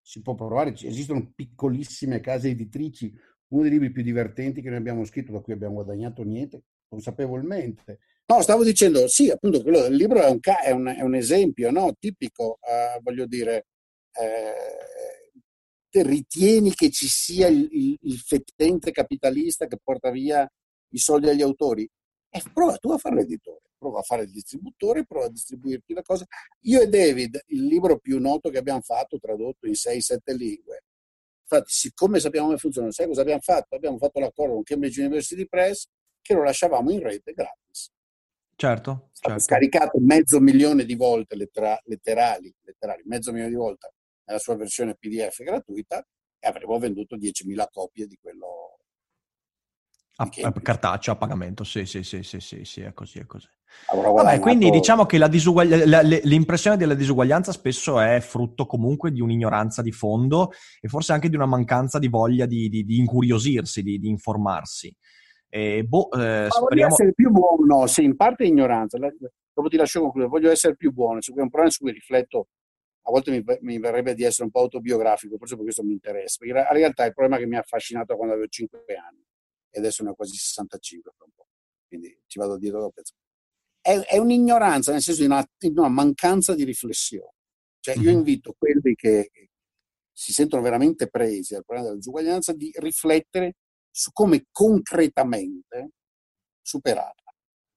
si 0.00 0.22
può 0.22 0.34
provare, 0.34 0.74
esistono 0.74 1.30
piccolissime 1.34 2.20
case 2.20 2.48
editrici, 2.48 3.14
uno 3.48 3.62
dei 3.62 3.70
libri 3.70 3.92
più 3.92 4.02
divertenti 4.02 4.62
che 4.62 4.70
noi 4.70 4.78
abbiamo 4.78 5.04
scritto, 5.04 5.30
da 5.30 5.40
cui 5.40 5.52
abbiamo 5.52 5.74
guadagnato 5.74 6.22
niente, 6.22 6.64
consapevolmente. 6.88 7.98
No, 8.26 8.40
stavo 8.40 8.64
dicendo, 8.64 9.06
sì, 9.08 9.30
appunto, 9.30 9.62
quello 9.62 9.82
del 9.82 9.94
libro 9.94 10.22
è 10.22 10.30
un, 10.30 10.40
è 10.40 10.70
un, 10.70 10.86
è 10.86 11.02
un 11.02 11.14
esempio 11.14 11.70
no? 11.70 11.94
tipico, 11.98 12.58
uh, 12.60 13.02
voglio 13.02 13.26
dire, 13.26 13.66
eh, 14.12 16.02
ritieni 16.02 16.72
che 16.72 16.90
ci 16.90 17.06
sia 17.06 17.48
il, 17.48 17.68
il, 17.70 17.98
il, 18.00 18.18
fettente 18.18 18.92
capitalista 18.92 19.66
che 19.66 19.78
porta 19.82 20.10
via 20.10 20.50
i 20.90 20.98
soldi 20.98 21.28
agli 21.28 21.42
autori? 21.42 21.88
Eh, 22.30 22.42
prova 22.52 22.76
tu 22.76 22.90
a 22.90 22.98
fare 22.98 23.16
l'editore, 23.16 23.60
prova 23.76 23.98
a 23.98 24.02
fare 24.02 24.22
il 24.22 24.30
distributore, 24.30 25.04
prova 25.04 25.26
a 25.26 25.30
distribuirti 25.30 25.92
la 25.92 26.02
cosa. 26.02 26.24
Io 26.60 26.80
e 26.80 26.88
David, 26.88 27.38
il 27.48 27.66
libro 27.66 27.98
più 27.98 28.18
noto 28.18 28.48
che 28.48 28.58
abbiamo 28.58 28.80
fatto, 28.80 29.18
tradotto 29.18 29.66
in 29.66 29.72
6-7 29.72 30.34
lingue, 30.34 30.84
infatti 31.42 31.70
siccome 31.70 32.20
sappiamo 32.20 32.46
come 32.46 32.58
funziona, 32.58 32.90
sai 32.90 33.06
cosa 33.06 33.20
abbiamo 33.20 33.42
fatto? 33.42 33.74
Abbiamo 33.74 33.98
fatto 33.98 34.18
l'accordo 34.18 34.54
con 34.54 34.62
Cambridge 34.62 35.02
University 35.02 35.46
Press 35.46 35.86
che 36.22 36.32
lo 36.32 36.42
lasciavamo 36.42 36.90
in 36.90 37.00
rete 37.00 37.32
gratis. 37.32 37.90
Certo, 38.54 39.10
certo. 39.12 39.40
scaricato 39.40 39.98
mezzo 40.00 40.38
milione 40.38 40.84
di 40.84 40.94
volte 40.94 41.36
lettera, 41.36 41.78
letterali, 41.84 42.54
letterali, 42.62 43.02
mezzo 43.04 43.32
milione 43.32 43.50
di 43.50 43.56
volte 43.56 43.92
nella 44.24 44.38
sua 44.38 44.56
versione 44.56 44.96
PDF 44.98 45.42
gratuita 45.42 46.04
e 46.38 46.48
avremo 46.48 46.78
venduto 46.78 47.16
10.000 47.16 47.64
copie 47.70 48.06
di 48.06 48.18
quello. 48.20 48.78
A, 50.16 50.28
a 50.42 50.52
cartaceo 50.52 51.14
a 51.14 51.16
pagamento, 51.16 51.64
sì, 51.64 51.86
sì, 51.86 52.02
sì, 52.02 52.22
sì, 52.22 52.38
sì, 52.38 52.64
sì, 52.64 52.80
è 52.82 52.92
così, 52.92 53.18
è 53.18 53.26
così. 53.26 53.48
Vabbè, 53.90 54.38
quindi 54.38 54.70
diciamo 54.70 55.06
che 55.06 55.16
la 55.18 55.28
disuguglia- 55.28 55.86
la, 55.86 56.02
l'impressione 56.02 56.76
della 56.76 56.94
disuguaglianza 56.94 57.52
spesso 57.52 57.98
è 57.98 58.20
frutto 58.20 58.66
comunque 58.66 59.10
di 59.10 59.20
un'ignoranza 59.20 59.80
di 59.80 59.90
fondo 59.90 60.50
e 60.80 60.88
forse 60.88 61.12
anche 61.12 61.30
di 61.30 61.36
una 61.36 61.46
mancanza 61.46 61.98
di 61.98 62.08
voglia 62.08 62.44
di, 62.44 62.68
di, 62.68 62.84
di 62.84 62.98
incuriosirsi, 62.98 63.82
di, 63.82 63.98
di 63.98 64.08
informarsi. 64.08 64.94
E, 65.48 65.84
boh, 65.84 66.10
eh, 66.12 66.48
speriamo... 66.50 66.66
Voglio 66.68 66.86
essere 66.86 67.12
più 67.14 67.30
buono, 67.30 67.86
sì, 67.86 68.04
in 68.04 68.16
parte 68.16 68.44
ignoranza. 68.44 68.98
Dopo 68.98 69.68
ti 69.68 69.76
lascio 69.76 70.00
concludere, 70.00 70.30
voglio 70.30 70.50
essere 70.50 70.76
più 70.76 70.92
buono, 70.92 71.18
è 71.20 71.40
un 71.40 71.48
problema 71.48 71.70
su 71.70 71.80
cui 71.80 71.92
rifletto 71.92 72.48
a 73.04 73.10
volte 73.10 73.30
mi, 73.30 73.44
mi, 73.60 73.78
verrebbe 73.78 74.14
di 74.14 74.22
essere 74.22 74.44
un 74.44 74.50
po' 74.50 74.60
autobiografico, 74.60 75.36
forse 75.36 75.54
per 75.54 75.64
questo 75.64 75.82
mi 75.82 75.92
interessa, 75.92 76.36
perché 76.38 76.58
in 76.58 76.76
realtà 76.76 77.04
il 77.04 77.12
problema 77.12 77.38
che 77.38 77.46
mi 77.46 77.56
ha 77.56 77.60
affascinato 77.60 78.14
quando 78.16 78.34
avevo 78.34 78.48
5 78.48 78.84
anni 78.94 79.24
e 79.70 79.78
adesso 79.78 80.04
ne 80.04 80.10
ho 80.10 80.14
quasi 80.14 80.36
65 80.36 81.12
per 81.16 81.26
un 81.26 81.32
po', 81.34 81.46
quindi 81.88 82.16
ci 82.26 82.38
vado 82.38 82.58
dietro 82.58 82.80
da 82.80 82.88
pezzo. 82.90 83.14
È, 83.80 83.98
è 83.98 84.18
un'ignoranza, 84.18 84.92
nel 84.92 85.02
senso 85.02 85.20
di 85.20 85.26
una, 85.26 85.44
di 85.58 85.68
una, 85.68 85.88
mancanza 85.88 86.54
di 86.54 86.64
riflessione. 86.64 87.34
Cioè 87.80 87.96
io 87.96 88.10
invito 88.10 88.54
quelli 88.56 88.94
che 88.94 89.30
si 90.12 90.32
sentono 90.32 90.62
veramente 90.62 91.08
presi 91.08 91.54
dal 91.54 91.64
problema 91.64 91.88
della 91.88 91.98
disuguaglianza 91.98 92.52
di 92.52 92.70
riflettere 92.76 93.54
su 93.90 94.12
come 94.12 94.46
concretamente 94.52 95.90
superarla. 96.60 97.34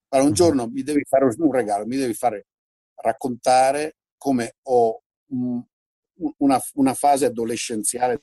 Allora, 0.09 0.27
un 0.27 0.35
giorno 0.35 0.67
mi 0.67 0.83
devi 0.83 1.03
fare 1.05 1.25
un 1.25 1.51
regalo, 1.51 1.87
mi 1.87 1.97
devi 1.97 2.13
fare 2.13 2.45
raccontare 2.93 3.95
come 4.15 4.57
ho 4.63 5.01
una, 5.27 6.61
una 6.73 6.93
fase 6.93 7.25
adolescenziale 7.25 8.21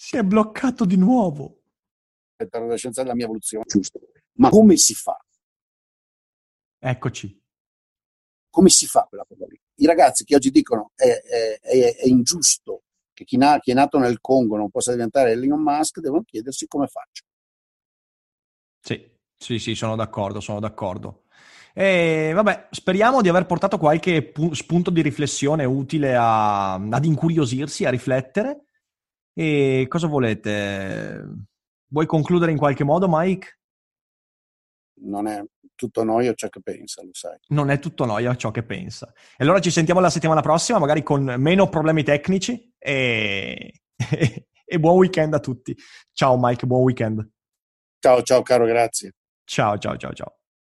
Si 0.00 0.16
è 0.16 0.22
bloccato 0.22 0.84
di 0.84 0.96
nuovo. 0.96 1.64
L'adolescenza 2.36 3.02
la 3.02 3.16
mia 3.16 3.24
evoluzione, 3.24 3.64
giusto. 3.66 3.98
Ma 4.34 4.48
come 4.48 4.76
si 4.76 4.94
fa? 4.94 5.18
Eccoci. 6.78 7.42
Come 8.48 8.68
si 8.68 8.86
fa 8.86 9.06
quella 9.08 9.24
cosa 9.26 9.44
lì? 9.46 9.60
I 9.74 9.86
ragazzi 9.86 10.22
che 10.22 10.36
oggi 10.36 10.52
dicono 10.52 10.92
è, 10.94 11.04
è, 11.04 11.58
è, 11.60 11.96
è 11.96 12.06
ingiusto 12.06 12.84
che 13.12 13.24
chi, 13.24 13.36
na, 13.36 13.58
chi, 13.58 13.72
è 13.72 13.74
nato 13.74 13.98
nel 13.98 14.20
Congo 14.20 14.56
non 14.56 14.70
possa 14.70 14.92
diventare 14.92 15.32
Elon 15.32 15.60
Musk, 15.60 15.98
devono 15.98 16.22
chiedersi 16.22 16.68
come 16.68 16.86
faccio. 16.86 17.24
Sì, 18.80 19.04
sì, 19.36 19.58
sì, 19.58 19.74
sono 19.74 19.96
d'accordo, 19.96 20.38
sono 20.38 20.60
d'accordo. 20.60 21.24
E 21.78 22.32
vabbè, 22.34 22.68
speriamo 22.70 23.20
di 23.20 23.28
aver 23.28 23.46
portato 23.46 23.78
qualche 23.78 24.22
pu- 24.22 24.52
spunto 24.52 24.90
di 24.90 25.00
riflessione 25.00 25.64
utile 25.64 26.16
a, 26.16 26.74
ad 26.74 27.04
incuriosirsi, 27.04 27.84
a 27.84 27.90
riflettere. 27.90 28.64
E 29.32 29.86
cosa 29.88 30.08
volete? 30.08 31.24
Vuoi 31.90 32.06
concludere 32.06 32.50
in 32.50 32.58
qualche 32.58 32.82
modo, 32.82 33.06
Mike? 33.08 33.58
non 35.00 35.26
è 35.26 35.42
tutto 35.74 36.02
noia 36.02 36.34
ciò 36.34 36.48
che 36.48 36.60
pensa, 36.60 37.02
lo 37.02 37.10
sai. 37.12 37.38
Non 37.48 37.70
è 37.70 37.78
tutto 37.78 38.04
noia 38.04 38.34
ciò 38.36 38.50
che 38.50 38.62
pensa. 38.62 39.12
E 39.36 39.44
allora 39.44 39.60
ci 39.60 39.70
sentiamo 39.70 40.00
la 40.00 40.10
settimana 40.10 40.40
prossima, 40.40 40.78
magari 40.78 41.02
con 41.02 41.22
meno 41.38 41.68
problemi 41.68 42.02
tecnici 42.02 42.74
e, 42.78 43.72
e 44.64 44.80
buon 44.80 44.96
weekend 44.96 45.34
a 45.34 45.40
tutti. 45.40 45.76
Ciao 46.12 46.36
Mike, 46.38 46.66
buon 46.66 46.82
weekend. 46.82 47.28
Ciao, 48.00 48.22
ciao 48.22 48.42
caro, 48.42 48.64
grazie. 48.64 49.14
Ciao, 49.44 49.78
ciao, 49.78 49.96
ciao, 49.96 50.12
ciao. 50.12 50.37